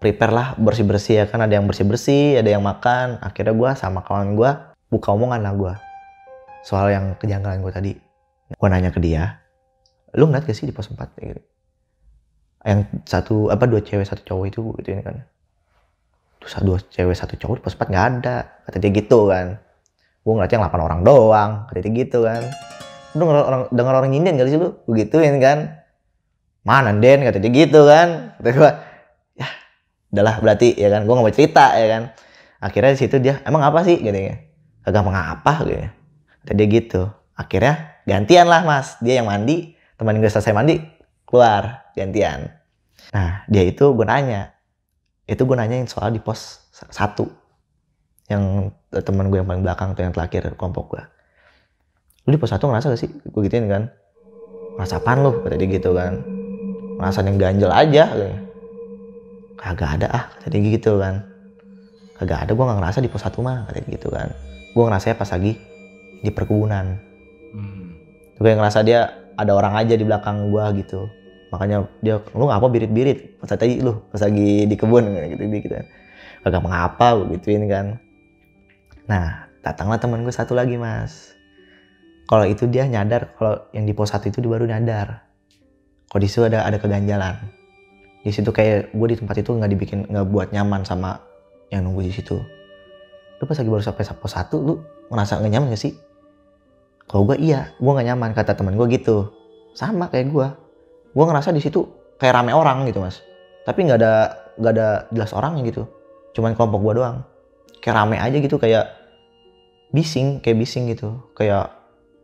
prepare 0.00 0.32
lah 0.32 0.46
bersih 0.58 0.84
bersih 0.84 1.14
ya 1.22 1.24
kan? 1.28 1.40
Ada 1.44 1.60
yang 1.60 1.66
bersih 1.68 1.86
bersih 1.88 2.40
ada 2.40 2.50
yang 2.52 2.64
makan. 2.64 3.20
Akhirnya 3.20 3.54
gue 3.56 3.70
sama 3.76 4.04
kawan 4.04 4.36
gue 4.36 4.50
buka 4.92 5.08
omongan 5.12 5.40
lah 5.40 5.54
gue 5.56 5.74
soal 6.66 6.92
yang 6.92 7.16
kejanggalan 7.16 7.60
gue 7.64 7.72
tadi. 7.72 7.92
Gue 8.52 8.68
nanya 8.68 8.92
ke 8.92 9.00
dia 9.00 9.40
lu 10.12 10.28
ngeliat 10.28 10.44
gak 10.44 10.52
sih 10.52 10.68
di 10.68 10.76
pos 10.76 10.92
4 10.92 11.00
gitu. 11.24 11.40
Yang 12.68 12.80
satu 13.08 13.48
apa 13.48 13.64
dua 13.64 13.80
cewek 13.80 14.04
satu 14.04 14.20
cowok 14.28 14.44
itu 14.52 14.60
gitu 14.84 14.88
ini 14.92 15.00
kan. 15.00 15.24
Terus 16.36 16.52
dua 16.60 16.78
cewek 16.84 17.16
satu 17.16 17.34
cowok 17.40 17.54
di 17.58 17.62
pos 17.64 17.74
4 17.80 17.88
nggak 17.88 18.06
ada. 18.20 18.36
Kata 18.68 18.76
dia 18.76 18.92
gitu 18.92 19.32
kan. 19.32 19.56
Gue 20.20 20.32
ngeliatnya 20.36 20.60
yang 20.60 20.68
8 20.68 20.84
orang 20.84 21.00
doang. 21.00 21.50
Kata 21.64 21.78
dia 21.80 21.92
gitu 21.96 22.28
kan 22.28 22.44
lu 23.12 23.28
denger 23.28 23.44
orang 23.44 23.62
denger 23.68 23.94
orang 23.94 24.10
nyinden 24.12 24.34
kali 24.40 24.48
sih 24.48 24.60
lu 24.60 24.76
begituin 24.88 25.36
kan. 25.38 25.84
Mana 26.62 26.94
Den 26.94 27.26
kata 27.26 27.42
dia 27.42 27.50
gitu 27.52 27.84
kan. 27.84 28.38
Kata 28.38 28.48
gue 28.54 28.70
ya 29.36 29.48
udahlah 30.14 30.36
berarti 30.40 30.68
ya 30.78 30.88
kan. 30.88 31.04
Gue 31.04 31.14
nggak 31.18 31.26
mau 31.26 31.34
cerita 31.34 31.64
ya 31.76 31.86
kan. 31.90 32.02
Akhirnya 32.62 32.90
di 32.94 33.00
situ 33.00 33.16
dia 33.18 33.42
emang 33.44 33.62
apa 33.66 33.84
sih? 33.84 34.00
Katanya. 34.00 34.40
Kagak 34.82 35.04
mengapa 35.06 35.52
gitu 35.66 35.88
kata 36.42 36.52
dia 36.58 36.66
gitu. 36.66 37.02
Akhirnya 37.38 38.02
gantian 38.08 38.46
lah 38.50 38.62
mas. 38.66 38.98
Dia 39.04 39.22
yang 39.22 39.28
mandi 39.28 39.74
teman 40.00 40.18
gue 40.18 40.30
selesai 40.30 40.54
mandi 40.54 40.80
keluar 41.28 41.92
gantian. 41.94 42.50
Nah 43.12 43.44
dia 43.46 43.62
itu 43.66 43.92
gue 43.92 44.06
nanya 44.06 44.54
itu 45.28 45.42
gue 45.46 45.56
nanyain 45.56 45.86
soal 45.86 46.10
di 46.10 46.18
pos 46.18 46.66
satu. 46.72 47.28
Yang 48.30 48.72
teman 49.04 49.28
gue 49.28 49.42
yang 49.42 49.48
paling 49.50 49.62
belakang 49.66 49.92
tuh 49.92 50.02
yang 50.06 50.14
terakhir 50.14 50.54
kelompok 50.56 50.96
gue 50.96 51.02
lu 52.22 52.28
di 52.34 52.38
pos 52.38 52.54
satu 52.54 52.70
ngerasa 52.70 52.94
gak 52.94 53.00
sih? 53.02 53.10
Gue 53.10 53.50
gituin 53.50 53.66
kan. 53.66 53.90
Ngerasa 54.78 55.02
apaan 55.02 55.26
lu? 55.26 55.42
Kata 55.42 55.58
dia 55.58 55.68
gitu 55.68 55.90
kan. 55.94 56.22
Ngerasa 57.02 57.18
yang 57.26 57.38
ganjel 57.38 57.70
aja 57.72 58.04
katanya. 58.10 58.40
kagak 59.62 59.90
ada 59.94 60.06
ah 60.10 60.24
kata 60.38 60.46
dia 60.54 60.60
gitu 60.74 60.98
kan. 61.02 61.22
Kagak 62.18 62.46
ada 62.46 62.50
gue 62.54 62.64
gak 62.64 62.78
ngerasa 62.78 62.98
di 63.02 63.10
pos 63.10 63.22
satu 63.26 63.42
mah 63.42 63.66
kata 63.66 63.82
dia 63.82 63.98
gitu 63.98 64.08
kan. 64.14 64.30
Gue 64.72 64.82
ngerasa 64.86 65.18
pas 65.18 65.30
lagi 65.34 65.58
di 66.22 66.30
perkebunan. 66.30 66.86
Gue 68.38 68.54
ngerasa 68.54 68.86
dia 68.86 69.10
ada 69.34 69.52
orang 69.54 69.74
aja 69.78 69.94
di 69.98 70.04
belakang 70.06 70.50
gue 70.54 70.64
gitu. 70.82 71.10
Makanya 71.50 71.84
dia 72.00 72.22
lu 72.38 72.48
ngapa 72.48 72.70
birit-birit? 72.70 73.42
Pas 73.42 73.50
tadi 73.50 73.82
lu 73.82 73.98
pas 74.14 74.22
lagi 74.22 74.64
di 74.70 74.74
kebun 74.78 75.04
gitu 75.34 75.42
gitu 75.50 75.74
kagak 76.42 76.62
mengapa 76.62 77.18
gue 77.18 77.38
gituin 77.38 77.66
kan. 77.66 77.86
Nah 79.10 79.46
datanglah 79.62 79.98
teman 79.98 80.22
gue 80.22 80.34
satu 80.34 80.54
lagi 80.58 80.74
mas 80.78 81.34
kalau 82.32 82.48
itu 82.48 82.64
dia 82.64 82.88
nyadar 82.88 83.36
kalau 83.36 83.68
yang 83.76 83.84
di 83.84 83.92
pos 83.92 84.08
satu 84.08 84.32
itu 84.32 84.40
dia 84.40 84.48
baru 84.48 84.64
nyadar. 84.64 85.20
Kalau 86.08 86.20
di 86.24 86.32
situ 86.32 86.48
ada 86.48 86.64
ada 86.64 86.80
keganjalan. 86.80 87.36
Di 88.24 88.32
situ 88.32 88.48
kayak 88.48 88.96
gue 88.96 89.06
di 89.12 89.20
tempat 89.20 89.36
itu 89.44 89.52
nggak 89.52 89.68
dibikin 89.68 90.08
nggak 90.08 90.32
buat 90.32 90.48
nyaman 90.48 90.80
sama 90.80 91.20
yang 91.68 91.84
nunggu 91.84 92.08
di 92.08 92.12
situ. 92.16 92.40
Lu 93.36 93.44
pas 93.44 93.52
lagi 93.60 93.68
baru 93.68 93.84
sampai 93.84 94.16
pos 94.16 94.32
satu 94.32 94.56
lu 94.64 94.80
ngerasa 95.12 95.44
nggak 95.44 95.52
nyaman 95.52 95.76
gak 95.76 95.82
sih? 95.84 95.92
Kalau 97.04 97.28
gue 97.28 97.36
iya 97.36 97.68
gue 97.76 97.92
nggak 97.92 98.08
nyaman 98.16 98.32
kata 98.32 98.56
teman 98.56 98.80
gue 98.80 98.88
gitu. 98.96 99.28
Sama 99.76 100.08
kayak 100.08 100.32
gue 100.32 100.46
gue 101.12 101.24
ngerasa 101.28 101.52
di 101.52 101.60
situ 101.60 101.84
kayak 102.16 102.32
rame 102.32 102.56
orang 102.56 102.88
gitu 102.88 103.04
mas. 103.04 103.20
Tapi 103.68 103.92
nggak 103.92 104.00
ada 104.00 104.12
nggak 104.56 104.72
ada 104.72 104.88
jelas 105.12 105.36
orangnya 105.36 105.68
gitu. 105.68 105.84
Cuman 106.32 106.56
kelompok 106.56 106.80
gue 106.80 106.92
doang. 106.96 107.28
Kayak 107.84 108.08
rame 108.08 108.16
aja 108.16 108.40
gitu 108.40 108.56
kayak 108.56 108.88
bising 109.92 110.40
kayak 110.40 110.56
bising 110.64 110.88
gitu. 110.88 111.20
Kayak 111.36 111.81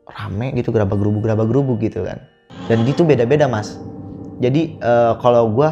rame 0.09 0.57
gitu 0.57 0.73
gerabak 0.73 0.97
gerubuk 0.97 1.23
gerabak 1.29 1.47
gerubuk 1.49 1.79
gitu 1.85 2.05
kan. 2.05 2.25
Dan 2.67 2.85
itu 2.89 3.05
beda 3.05 3.29
beda 3.29 3.47
mas. 3.49 3.77
Jadi 4.41 4.81
eh, 4.81 5.13
kalau 5.21 5.53
gue 5.53 5.69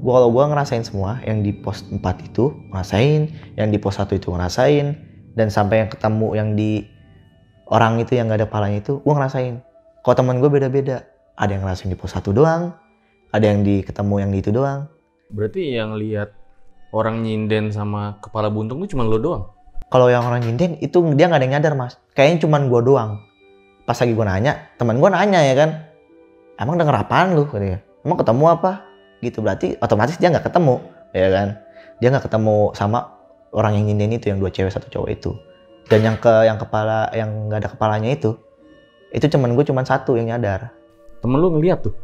gua 0.00 0.12
kalau 0.20 0.28
gue 0.32 0.44
ngerasain 0.52 0.84
semua 0.84 1.20
yang 1.24 1.44
di 1.44 1.52
pos 1.52 1.84
4 1.84 2.00
itu 2.24 2.52
ngerasain 2.72 3.20
yang 3.56 3.68
di 3.68 3.78
pos 3.80 4.00
1 4.00 4.16
itu 4.16 4.32
ngerasain 4.32 4.96
dan 5.36 5.48
sampai 5.52 5.84
yang 5.86 5.90
ketemu 5.92 6.28
yang 6.36 6.48
di 6.56 6.88
orang 7.70 8.00
itu 8.02 8.18
yang 8.18 8.32
gak 8.32 8.42
ada 8.44 8.48
palanya 8.48 8.80
itu 8.80 9.00
gue 9.00 9.14
ngerasain. 9.14 9.60
Kalau 10.00 10.16
teman 10.16 10.40
gue 10.40 10.48
beda 10.48 10.72
beda 10.72 11.04
ada 11.36 11.50
yang 11.52 11.62
ngerasain 11.64 11.92
di 11.92 11.98
pos 11.98 12.16
1 12.16 12.32
doang 12.32 12.72
ada 13.30 13.46
yang 13.46 13.62
di 13.62 13.84
ketemu 13.86 14.14
yang 14.26 14.30
di 14.34 14.38
itu 14.42 14.50
doang. 14.50 14.90
Berarti 15.30 15.62
yang 15.78 15.94
lihat 15.94 16.34
orang 16.90 17.22
nyinden 17.22 17.70
sama 17.70 18.18
kepala 18.18 18.50
buntung 18.50 18.82
itu 18.82 18.98
cuma 18.98 19.06
lo 19.06 19.20
doang. 19.20 19.44
kalau 19.90 20.06
yang 20.06 20.22
orang 20.22 20.46
nyinden 20.46 20.78
itu 20.78 21.02
dia 21.18 21.26
nggak 21.26 21.42
ada 21.42 21.46
yang 21.50 21.54
nyadar 21.58 21.74
mas. 21.74 21.98
Kayaknya 22.14 22.46
cuman 22.46 22.70
gua 22.70 22.78
doang 22.82 23.10
pas 23.84 23.96
lagi 23.96 24.12
gua 24.12 24.26
nanya 24.30 24.70
teman 24.76 24.96
gua 25.00 25.10
nanya 25.12 25.40
ya 25.44 25.54
kan? 25.56 25.70
Emang 26.60 26.76
denger 26.76 26.92
apaan 26.92 27.32
lu? 27.32 27.48
katanya 27.48 27.80
emang 28.04 28.18
ketemu 28.20 28.44
apa? 28.52 28.72
Gitu 29.20 29.38
berarti 29.40 29.76
otomatis 29.80 30.16
dia 30.16 30.28
nggak 30.32 30.48
ketemu 30.48 30.80
ya 31.12 31.28
kan? 31.32 31.48
Dia 32.00 32.08
nggak 32.12 32.24
ketemu 32.28 32.72
sama 32.76 33.16
orang 33.52 33.76
yang 33.76 33.84
nyinden 33.92 34.16
itu 34.16 34.32
yang 34.32 34.38
dua 34.40 34.48
cewek 34.52 34.72
satu 34.72 34.88
cowok 34.88 35.08
itu. 35.10 35.32
Dan 35.90 36.06
yang 36.06 36.16
ke 36.22 36.46
yang 36.46 36.56
kepala 36.56 37.10
yang 37.16 37.50
nggak 37.50 37.66
ada 37.66 37.70
kepalanya 37.74 38.10
itu 38.14 38.38
itu 39.10 39.26
cuman 39.26 39.58
gue 39.58 39.64
cuman 39.66 39.82
satu 39.82 40.14
yang 40.14 40.30
nyadar. 40.30 40.70
Temen 41.18 41.36
lu 41.38 41.50
ngeliat 41.58 41.82
tuh. 41.82 41.94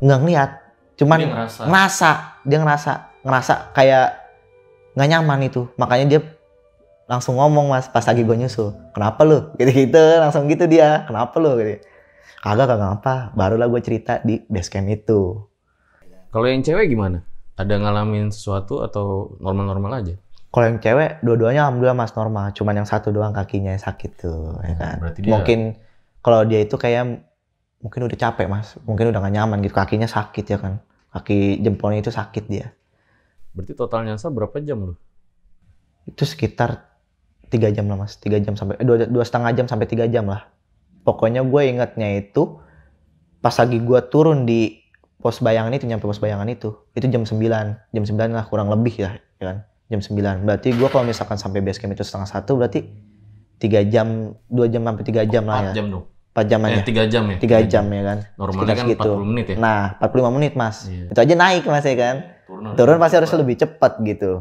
nggak 0.00 0.18
ngeliat 0.24 0.50
cuman 0.96 1.18
Dia 1.20 1.28
ngerasa. 1.28 1.60
ngerasa 1.68 2.10
dia 2.48 2.58
ngerasa 2.64 2.92
ngerasa 3.20 3.54
kayak 3.76 4.08
nggak 4.96 5.08
nyaman 5.12 5.40
itu. 5.44 5.62
Makanya 5.76 6.06
dia 6.08 6.20
langsung 7.10 7.34
ngomong 7.42 7.66
mas 7.66 7.90
pas 7.90 8.06
lagi 8.06 8.22
gue 8.22 8.36
nyusul 8.38 8.70
kenapa 8.94 9.26
lu? 9.26 9.50
Gitu 9.58 9.90
gitu 9.90 9.98
langsung 10.22 10.46
gitu 10.46 10.70
dia 10.70 11.02
kenapa 11.10 11.34
lu? 11.42 11.58
Gitu. 11.58 11.82
Kagak 12.38 12.70
kagak 12.70 12.90
apa 13.02 13.14
barulah 13.34 13.66
gue 13.66 13.80
cerita 13.82 14.22
di 14.22 14.38
basecamp 14.46 14.86
itu. 14.86 15.42
Kalau 16.30 16.46
yang 16.46 16.62
cewek 16.62 16.86
gimana? 16.86 17.26
Ada 17.58 17.82
ngalamin 17.82 18.30
sesuatu 18.30 18.86
atau 18.86 19.34
normal-normal 19.42 20.06
aja? 20.06 20.14
kalau 20.50 20.66
yang 20.66 20.82
cewek 20.82 21.22
dua-duanya 21.22 21.62
alhamdulillah 21.66 21.94
mas 21.94 22.10
normal. 22.14 22.50
Cuman 22.50 22.82
yang 22.82 22.88
satu 22.88 23.14
doang 23.14 23.30
kakinya 23.30 23.70
yang 23.70 23.82
sakit 23.82 24.10
tuh 24.18 24.58
ya 24.66 24.74
kan? 24.74 24.98
Berarti 24.98 25.18
dia- 25.22 25.30
mungkin 25.30 25.58
kalau 26.26 26.42
dia 26.42 26.66
itu 26.66 26.74
kayak 26.74 27.22
mungkin 27.78 28.00
udah 28.10 28.18
capek 28.18 28.50
mas. 28.50 28.74
Mungkin 28.82 29.14
udah 29.14 29.18
gak 29.22 29.30
nyaman 29.30 29.62
gitu 29.62 29.74
kakinya 29.78 30.10
sakit 30.10 30.44
ya 30.50 30.58
kan? 30.58 30.82
Kaki 31.14 31.62
jempolnya 31.62 32.02
itu 32.02 32.10
sakit 32.10 32.44
dia. 32.50 32.74
Berarti 33.54 33.78
total 33.78 34.06
nyasa 34.10 34.26
berapa 34.26 34.58
jam 34.58 34.90
lu? 34.90 34.94
itu 36.08 36.24
sekitar 36.26 36.89
tiga 37.50 37.68
jam 37.68 37.86
lah 37.86 37.98
mas. 37.98 38.16
Tiga 38.16 38.38
jam 38.38 38.54
sampai 38.54 38.78
eh, 38.78 38.86
dua, 38.86 39.04
dua 39.04 39.24
setengah 39.26 39.50
jam 39.52 39.66
sampai 39.66 39.84
tiga 39.84 40.06
jam 40.06 40.24
lah. 40.24 40.46
Pokoknya 41.02 41.42
gue 41.42 41.62
ingatnya 41.66 42.08
itu 42.16 42.60
pas 43.40 43.52
lagi 43.52 43.76
gue 43.76 44.00
turun 44.06 44.44
di 44.44 44.78
pos 45.16 45.40
bayangan 45.40 45.72
itu 45.72 45.84
nyampe 45.84 46.04
pos 46.04 46.16
bayangan 46.16 46.48
itu 46.48 46.72
itu 46.92 47.04
jam 47.06 47.24
9 47.24 47.36
jam 47.92 48.04
9 48.04 48.16
lah 48.32 48.44
kurang 48.46 48.68
lebih 48.68 48.96
ya, 48.96 49.10
ya 49.36 49.44
kan? 49.44 49.56
Jam 49.88 50.00
9 50.00 50.44
berarti 50.44 50.72
gue 50.72 50.88
kalau 50.88 51.04
misalkan 51.04 51.36
sampai 51.36 51.60
base 51.60 51.76
camp 51.76 51.92
itu 51.92 52.00
setengah 52.00 52.24
satu 52.24 52.56
berarti 52.56 52.84
tiga 53.56 53.80
jam 53.82 54.32
dua 54.44 54.68
jam 54.68 54.80
sampai 54.80 55.04
tiga 55.04 55.22
jam 55.24 55.44
lah 55.44 55.60
4 55.60 55.72
ya. 55.72 55.72
jam 55.76 55.86
dong. 55.88 56.04
empat 56.30 56.44
jam 56.46 56.60
Eh, 56.62 56.68
aja 56.70 56.80
3 56.84 57.12
jam 57.12 57.22
ya? 57.26 57.36
tiga 57.36 57.58
jam 57.60 57.84
ya 57.86 58.02
kan? 58.02 58.18
Normalnya 58.38 58.74
kan 58.74 58.86
Sekitar 58.86 59.06
40 59.08 59.24
menit 59.26 59.44
ya? 59.44 59.56
nah 59.56 59.80
45 59.98 60.36
menit 60.36 60.52
mas. 60.54 60.76
Iya. 60.84 61.04
itu 61.10 61.18
aja 61.18 61.34
naik 61.34 61.64
mas 61.64 61.84
ya 61.84 61.96
kan? 61.96 62.16
Turun, 62.46 62.62
turun 62.76 62.96
pasti 62.96 63.16
harus 63.16 63.32
lebih 63.34 63.56
cepat 63.56 63.92
gitu. 64.00 64.32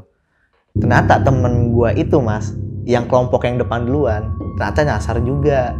Ternyata 0.71 1.13
temen 1.19 1.53
gua 1.71 1.89
itu 1.91 2.19
mas, 2.19 2.53
yang 2.89 3.05
kelompok 3.05 3.45
yang 3.45 3.61
depan 3.61 3.85
duluan, 3.85 4.33
ternyata 4.57 4.81
nyasar 4.81 5.21
juga. 5.21 5.77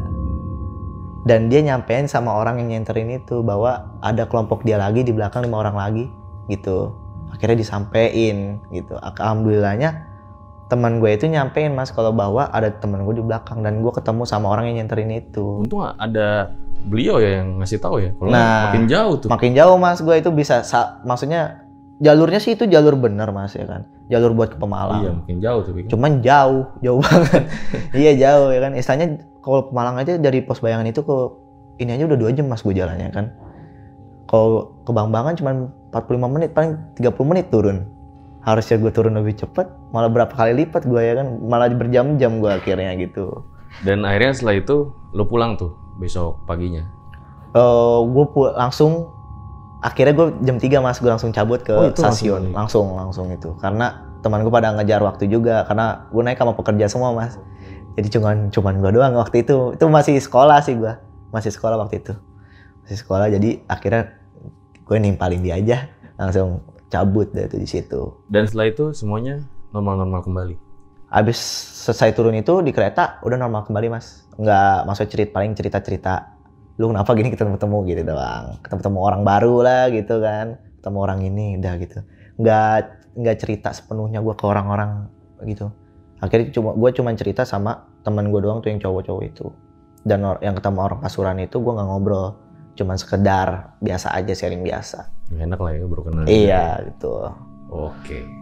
Dan 1.26 1.50
dia 1.52 1.62
nyampein 1.62 2.06
sama 2.06 2.32
orang 2.32 2.62
yang 2.64 2.70
nyenterin 2.80 3.10
itu 3.12 3.42
bahwa 3.44 3.92
ada 4.00 4.24
kelompok 4.26 4.64
dia 4.64 4.80
lagi 4.80 5.04
di 5.04 5.12
belakang 5.12 5.44
lima 5.44 5.62
orang 5.62 5.76
lagi 5.76 6.06
gitu. 6.48 6.94
Akhirnya 7.30 7.60
disampein 7.60 8.62
gitu. 8.72 8.96
Alhamdulillahnya 8.98 10.06
teman 10.70 11.02
gue 11.02 11.10
itu 11.10 11.26
nyampein 11.26 11.74
mas 11.74 11.90
kalau 11.90 12.14
bahwa 12.14 12.46
ada 12.50 12.70
temen 12.70 13.02
gue 13.04 13.18
di 13.18 13.26
belakang 13.26 13.66
dan 13.66 13.82
gue 13.82 13.90
ketemu 13.90 14.22
sama 14.26 14.54
orang 14.54 14.70
yang 14.70 14.86
nyenterin 14.86 15.12
itu. 15.12 15.66
Untung 15.66 15.82
ada 15.86 16.54
beliau 16.88 17.20
ya 17.20 17.42
yang 17.44 17.60
ngasih 17.62 17.78
tahu 17.78 18.00
ya. 18.00 18.10
Kalau 18.16 18.30
Nah, 18.32 18.72
makin 18.72 18.86
jauh 18.88 19.16
tuh. 19.20 19.30
Makin 19.30 19.52
jauh 19.54 19.76
mas 19.76 20.00
gue 20.00 20.16
itu 20.16 20.30
bisa 20.32 20.62
sa- 20.64 21.02
maksudnya 21.04 21.68
jalurnya 22.00 22.40
sih 22.40 22.56
itu 22.56 22.66
jalur 22.66 22.96
bener 22.96 23.30
mas 23.32 23.54
ya 23.56 23.68
kan. 23.68 23.84
Jalur 24.10 24.34
buat 24.34 24.56
ke 24.56 24.58
Pemalang. 24.58 25.04
Iya, 25.06 25.12
makin 25.14 25.38
jauh 25.44 25.62
tuh. 25.62 25.72
Bik. 25.78 25.86
cuman 25.92 26.12
jauh 26.26 26.66
jauh 26.82 27.00
banget 27.06 27.44
iya 27.94 28.12
jauh 28.18 28.50
ya 28.50 28.60
kan 28.64 28.72
istilahnya 28.74 29.08
kalau 29.46 29.70
Pemalang 29.70 29.96
aja 30.02 30.18
dari 30.18 30.42
pos 30.42 30.60
bayangan 30.60 30.88
itu 30.90 31.06
ke 31.06 31.16
ini 31.80 31.96
aja 31.96 32.10
udah 32.10 32.18
dua 32.20 32.32
jam 32.36 32.50
mas 32.52 32.60
gue 32.66 32.76
jalannya 32.76 33.08
kan 33.14 33.32
kalau 34.30 34.78
ke 34.86 34.92
Bangbangan 34.94 35.34
cuman 35.40 35.56
45 35.90 36.34
menit 36.36 36.50
paling 36.54 36.78
30 37.02 37.18
menit 37.26 37.46
turun 37.50 37.90
harusnya 38.46 38.78
gue 38.78 38.92
turun 38.94 39.18
lebih 39.18 39.36
cepet 39.36 39.68
malah 39.90 40.08
berapa 40.12 40.32
kali 40.32 40.64
lipat 40.64 40.86
gue 40.86 41.02
ya 41.02 41.18
kan 41.18 41.42
malah 41.44 41.68
berjam-jam 41.74 42.38
gue 42.40 42.52
akhirnya 42.52 42.94
gitu 43.00 43.44
Dan 43.86 44.02
akhirnya 44.02 44.34
setelah 44.34 44.56
itu 44.58 44.78
lo 45.14 45.30
pulang 45.30 45.54
tuh 45.54 45.78
besok 46.02 46.42
paginya. 46.50 46.82
gue 48.02 48.26
langsung 48.58 49.14
akhirnya 49.80 50.14
gue 50.16 50.28
jam 50.44 50.58
3 50.60 50.84
mas 50.84 51.00
gue 51.00 51.08
langsung 51.08 51.32
cabut 51.32 51.64
ke 51.64 51.72
Oh, 51.72 51.88
itu 51.88 52.00
langsung 52.04 52.12
stasiun. 52.12 52.42
balik. 52.52 52.56
langsung 52.56 52.86
langsung 52.96 53.28
itu. 53.32 53.50
Karena 53.60 54.04
teman 54.20 54.44
gue 54.44 54.52
pada 54.52 54.76
ngejar 54.76 55.00
waktu 55.00 55.32
juga 55.32 55.64
karena 55.64 56.08
gue 56.12 56.22
naik 56.24 56.40
sama 56.40 56.54
pekerja 56.56 56.86
semua 56.92 57.16
mas. 57.16 57.40
Jadi 57.96 58.08
cuman 58.20 58.36
cuman 58.52 58.74
gue 58.84 58.92
doang 58.96 59.14
waktu 59.16 59.44
itu. 59.48 59.76
Itu 59.76 59.86
masih 59.88 60.20
sekolah 60.20 60.60
sih 60.64 60.76
gue 60.76 60.94
masih 61.32 61.52
sekolah 61.52 61.80
waktu 61.80 62.04
itu. 62.04 62.14
Masih 62.84 62.98
sekolah. 63.00 63.32
Jadi 63.32 63.64
akhirnya 63.68 64.16
gue 64.84 64.98
nimpalin 65.00 65.40
dia 65.40 65.56
aja. 65.56 65.78
Langsung 66.20 66.60
cabut 66.92 67.32
dari 67.32 67.48
di 67.54 67.68
situ. 67.70 68.20
Dan 68.28 68.44
setelah 68.50 68.68
itu 68.68 68.92
semuanya 68.92 69.40
normal-normal 69.72 70.24
kembali. 70.26 70.56
abis 71.10 71.42
selesai 71.90 72.14
turun 72.14 72.38
itu 72.38 72.62
di 72.62 72.70
kereta 72.70 73.18
udah 73.26 73.34
normal 73.34 73.66
kembali 73.66 73.90
mas. 73.90 74.30
Nggak 74.38 74.86
masuk 74.86 75.06
cerita 75.10 75.32
paling 75.42 75.58
cerita 75.58 75.82
cerita 75.82 76.14
lu 76.80 76.96
kenapa 76.96 77.12
gini? 77.12 77.30
Ketemu 77.30 77.60
ketemu 77.60 77.78
gitu 77.92 78.02
doang. 78.08 78.46
Ketemu 78.64 78.80
ketemu 78.80 79.00
orang 79.04 79.22
baru 79.28 79.56
lah 79.60 79.84
gitu 79.92 80.16
kan. 80.24 80.56
Ketemu 80.80 80.98
orang 81.04 81.20
ini 81.28 81.46
udah 81.60 81.74
gitu. 81.76 82.00
Nggak 82.40 82.76
nggak 83.20 83.36
cerita 83.36 83.70
sepenuhnya 83.76 84.24
gue 84.24 84.32
ke 84.32 84.46
orang-orang 84.48 85.12
gitu. 85.44 85.68
Akhirnya 86.24 86.56
cuma 86.56 86.72
gue 86.72 86.90
cuma 86.96 87.12
cerita 87.20 87.44
sama 87.44 87.84
teman 88.08 88.32
gue 88.32 88.40
doang 88.40 88.64
tuh 88.64 88.72
yang 88.72 88.80
cowok-cowok 88.80 89.24
itu. 89.28 89.52
Dan 90.08 90.24
yang 90.40 90.56
ketemu 90.56 90.80
orang 90.80 91.00
pasuran 91.04 91.44
itu 91.44 91.60
gue 91.60 91.72
nggak 91.76 91.88
ngobrol. 91.92 92.40
Cuman 92.80 92.96
sekedar 92.96 93.76
biasa 93.84 94.16
aja 94.16 94.32
sharing 94.32 94.64
biasa. 94.64 95.12
Enak 95.36 95.60
lah 95.60 95.72
ya 95.76 95.84
baru 95.84 96.02
kenal. 96.08 96.24
iya 96.32 96.80
gitu. 96.88 97.28
Oke. 97.70 98.39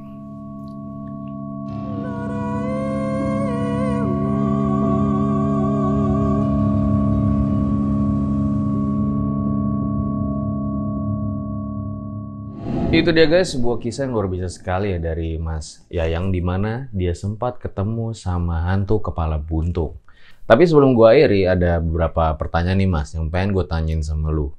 Itu 12.88 13.12
dia 13.12 13.28
guys, 13.28 13.52
sebuah 13.52 13.84
kisah 13.84 14.08
yang 14.08 14.16
luar 14.16 14.32
biasa 14.32 14.64
sekali 14.64 14.96
ya 14.96 15.00
dari 15.04 15.36
Mas 15.36 15.84
Yayang 15.92 16.32
di 16.32 16.40
mana 16.40 16.88
dia 16.96 17.12
sempat 17.12 17.60
ketemu 17.60 18.16
sama 18.16 18.64
hantu 18.64 19.04
kepala 19.04 19.36
buntung. 19.36 20.00
Tapi 20.48 20.64
sebelum 20.64 20.96
gua 20.96 21.12
akhiri 21.12 21.52
ada 21.52 21.84
beberapa 21.84 22.32
pertanyaan 22.40 22.80
nih 22.80 22.88
Mas 22.88 23.12
yang 23.12 23.28
pengen 23.28 23.52
gue 23.52 23.68
tanyain 23.68 24.00
sama 24.00 24.32
lu. 24.32 24.56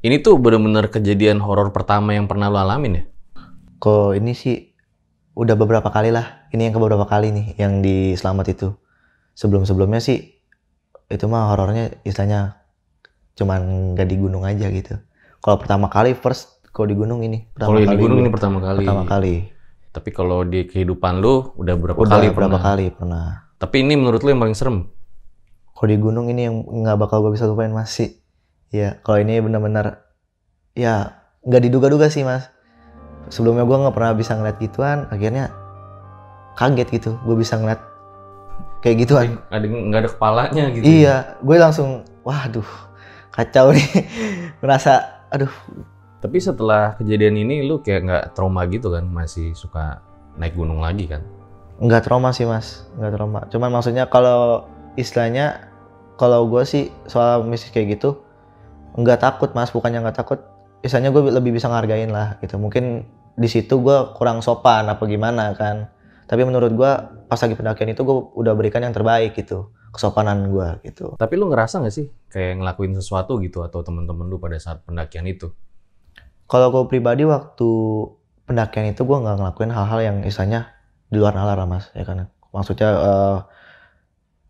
Ini 0.00 0.24
tuh 0.24 0.40
bener-bener 0.40 0.88
kejadian 0.88 1.36
horor 1.44 1.68
pertama 1.68 2.16
yang 2.16 2.24
pernah 2.24 2.48
lu 2.48 2.56
alamin 2.56 2.92
ya? 2.96 3.04
Kok 3.76 4.16
ini 4.16 4.32
sih 4.32 4.72
udah 5.36 5.52
beberapa 5.52 5.92
kali 5.92 6.08
lah. 6.08 6.48
Ini 6.56 6.72
yang 6.72 6.74
ke 6.74 6.80
beberapa 6.80 7.04
kali 7.04 7.28
nih 7.28 7.46
yang 7.60 7.84
di 7.84 8.16
Selamat 8.16 8.56
itu. 8.56 8.72
Sebelum-sebelumnya 9.36 10.00
sih 10.00 10.32
itu 11.12 11.24
mah 11.28 11.52
horornya 11.52 11.92
istilahnya 12.08 12.56
cuman 13.36 13.92
gak 13.92 14.08
di 14.08 14.16
gunung 14.16 14.48
aja 14.48 14.72
gitu. 14.72 14.96
Kalau 15.44 15.60
pertama 15.60 15.92
kali 15.92 16.16
first 16.16 16.55
kalau 16.76 16.92
di 16.92 16.96
gunung 17.00 17.24
ini 17.24 17.48
pertama 17.48 17.68
Kalau 17.72 17.80
di 17.80 17.88
kali 17.88 17.96
gunung 17.96 18.18
ini 18.20 18.28
pertama 18.28 18.58
kali. 18.60 18.84
pertama 18.84 19.04
kali. 19.08 19.34
Tapi 19.96 20.08
kalau 20.12 20.44
di 20.44 20.68
kehidupan 20.68 21.24
lu 21.24 21.56
udah 21.56 21.72
berapa 21.72 21.96
Udah 21.96 22.20
kali 22.20 22.26
berapa 22.28 22.52
pernah? 22.52 22.60
kali 22.60 22.86
pernah. 22.92 23.26
Tapi 23.56 23.76
ini 23.80 23.96
menurut 23.96 24.20
lu 24.20 24.28
yang 24.28 24.44
paling 24.44 24.52
serem? 24.52 24.92
Kalau 25.72 25.88
di 25.88 25.96
gunung 25.96 26.28
ini 26.28 26.44
yang 26.44 26.60
nggak 26.60 27.00
bakal 27.00 27.24
gue 27.24 27.32
bisa 27.32 27.48
lupain 27.48 27.72
masih. 27.72 28.20
Ya, 28.68 29.00
kalau 29.00 29.24
ini 29.24 29.40
benar-benar 29.40 30.04
ya 30.76 31.16
nggak 31.40 31.62
diduga-duga 31.64 32.12
sih 32.12 32.28
mas. 32.28 32.52
Sebelumnya 33.32 33.64
gue 33.64 33.76
nggak 33.80 33.96
pernah 33.96 34.12
bisa 34.12 34.36
ngeliat 34.36 34.60
gituan, 34.60 35.08
akhirnya 35.08 35.48
kaget 36.60 36.88
gitu. 36.92 37.10
Gue 37.24 37.40
bisa 37.40 37.56
ngeliat 37.56 37.80
kayak 38.84 39.00
gituan. 39.00 39.40
Ada 39.48 39.64
nggak 39.64 40.00
ada 40.04 40.10
kepalanya 40.12 40.64
gitu? 40.76 40.84
Iya, 40.84 41.40
gue 41.40 41.56
langsung, 41.56 42.04
waduh, 42.20 42.68
kacau 43.32 43.72
nih. 43.72 43.88
Merasa, 44.60 45.24
aduh, 45.32 45.48
Tapi 46.20 46.38
setelah 46.40 46.96
kejadian 46.96 47.36
ini 47.38 47.62
lu 47.66 47.80
kayak 47.84 48.00
nggak 48.06 48.24
trauma 48.34 48.64
gitu 48.66 48.92
kan? 48.92 49.04
Masih 49.06 49.52
suka 49.52 50.00
naik 50.36 50.56
gunung 50.56 50.80
lagi 50.80 51.08
kan? 51.08 51.24
nggak 51.76 52.08
trauma 52.08 52.32
sih 52.32 52.48
mas, 52.48 52.88
nggak 52.96 53.12
trauma. 53.12 53.40
Cuman 53.52 53.68
maksudnya 53.68 54.08
kalau 54.08 54.64
istilahnya, 54.96 55.68
kalau 56.16 56.48
gue 56.48 56.64
sih 56.64 56.88
soal 57.04 57.44
misi 57.44 57.68
kayak 57.68 58.00
gitu, 58.00 58.16
nggak 58.96 59.20
takut 59.20 59.52
mas, 59.52 59.68
bukannya 59.68 60.00
nggak 60.00 60.16
takut. 60.16 60.40
Istilahnya 60.80 61.12
gue 61.12 61.22
lebih 61.36 61.52
bisa 61.56 61.68
ngargain 61.68 62.08
lah 62.08 62.40
gitu. 62.40 62.56
Mungkin 62.56 63.04
di 63.36 63.48
situ 63.50 63.84
gue 63.84 64.16
kurang 64.16 64.40
sopan 64.40 64.88
apa 64.88 65.04
gimana 65.04 65.52
kan. 65.52 65.92
Tapi 66.26 66.42
menurut 66.42 66.72
gue 66.72 66.92
pas 67.28 67.38
lagi 67.38 67.54
pendakian 67.54 67.92
itu 67.92 68.02
gue 68.02 68.16
udah 68.40 68.52
berikan 68.56 68.80
yang 68.80 68.96
terbaik 68.96 69.36
gitu, 69.36 69.68
kesopanan 69.92 70.48
gue 70.48 70.80
gitu. 70.88 71.14
Tapi 71.20 71.34
lu 71.36 71.52
ngerasa 71.52 71.84
nggak 71.84 71.94
sih 71.94 72.08
kayak 72.32 72.64
ngelakuin 72.64 72.96
sesuatu 72.96 73.36
gitu 73.44 73.60
atau 73.60 73.84
teman-teman 73.84 74.26
lu 74.32 74.40
pada 74.40 74.56
saat 74.56 74.80
pendakian 74.88 75.28
itu? 75.28 75.52
Kalau 76.46 76.70
gue 76.70 76.82
pribadi 76.86 77.26
waktu 77.26 77.70
pendakian 78.46 78.94
itu 78.94 79.02
gue 79.02 79.18
nggak 79.18 79.36
ngelakuin 79.42 79.74
hal-hal 79.74 80.00
yang 80.00 80.16
istilahnya 80.22 80.70
di 81.10 81.18
luar 81.18 81.34
nalar 81.34 81.58
lah 81.58 81.68
mas 81.68 81.90
ya 81.92 82.06
kan? 82.06 82.30
Maksudnya 82.54 82.90
eh, 82.94 83.38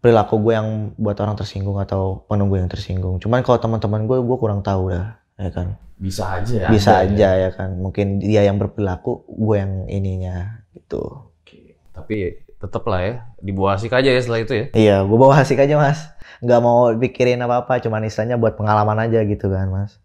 perilaku 0.05 0.45
gue 0.45 0.53
yang 0.53 0.69
buat 1.01 1.17
orang 1.25 1.41
tersinggung 1.41 1.81
atau 1.81 2.29
penunggu 2.29 2.61
yang 2.61 2.69
tersinggung. 2.69 3.17
Cuman 3.17 3.41
kalau 3.41 3.57
teman-teman 3.57 4.05
gue 4.05 4.21
gue 4.21 4.37
kurang 4.37 4.61
tahu 4.61 4.93
dah 4.93 5.17
ya 5.41 5.51
kan? 5.51 5.81
Bisa 5.97 6.37
aja. 6.37 6.69
bisa 6.69 7.01
ada 7.01 7.09
aja 7.09 7.29
ya. 7.49 7.51
kan? 7.57 7.81
Mungkin 7.81 8.21
dia 8.21 8.45
yang 8.45 8.61
berperilaku 8.61 9.25
gue 9.33 9.57
yang 9.57 9.73
ininya 9.89 10.61
gitu. 10.77 11.01
Oke. 11.41 11.81
Tapi 11.97 12.45
tetep 12.57 12.85
lah 12.85 13.01
ya, 13.05 13.15
dibawa 13.41 13.77
asik 13.77 13.93
aja 13.93 14.09
ya 14.13 14.21
setelah 14.21 14.41
itu 14.41 14.53
ya. 14.57 14.67
iya 14.73 14.97
gue 15.05 15.17
bawa 15.17 15.41
asik 15.41 15.57
aja 15.65 15.81
mas. 15.81 16.13
Nggak 16.45 16.61
mau 16.61 16.93
pikirin 16.93 17.41
apa 17.41 17.65
apa 17.65 17.81
cuman 17.81 18.05
istilahnya 18.05 18.37
buat 18.37 18.61
pengalaman 18.61 19.09
aja 19.09 19.25
gitu 19.25 19.49
kan 19.49 19.73
mas 19.73 19.97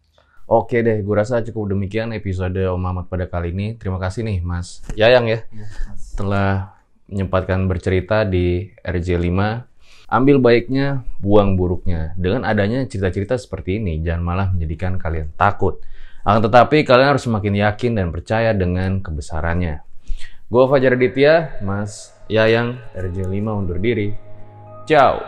Oke 0.51 0.83
deh, 0.83 0.99
gue 0.99 1.15
rasa 1.15 1.39
cukup 1.47 1.71
demikian 1.71 2.11
episode 2.11 2.59
Om 2.59 2.83
Ahmad 2.83 3.07
pada 3.07 3.23
kali 3.23 3.55
ini. 3.55 3.79
Terima 3.79 3.95
kasih 4.03 4.27
nih 4.27 4.43
Mas 4.43 4.83
Yayang 4.99 5.31
ya, 5.31 5.47
ya 5.47 5.65
telah 6.19 6.75
menyempatkan 7.07 7.71
bercerita 7.71 8.27
di 8.27 8.67
RJ5. 8.83 9.31
Ambil 10.11 10.43
baiknya, 10.43 11.07
buang 11.23 11.55
buruknya. 11.55 12.11
Dengan 12.19 12.43
adanya 12.43 12.83
cerita-cerita 12.83 13.39
seperti 13.39 13.79
ini, 13.79 14.03
jangan 14.03 14.23
malah 14.27 14.47
menjadikan 14.51 14.99
kalian 14.99 15.31
takut. 15.39 15.79
Akan 16.27 16.43
tetapi, 16.43 16.83
kalian 16.83 17.15
harus 17.15 17.23
semakin 17.23 17.55
yakin 17.71 17.95
dan 17.95 18.11
percaya 18.11 18.51
dengan 18.51 18.99
kebesarannya. 18.99 19.87
Gue 20.51 20.63
Fajar 20.67 20.99
Aditya, 20.99 21.63
Mas 21.63 22.11
Yayang, 22.27 22.75
RJ5 22.91 23.39
undur 23.39 23.79
diri. 23.79 24.11
Ciao! 24.83 25.23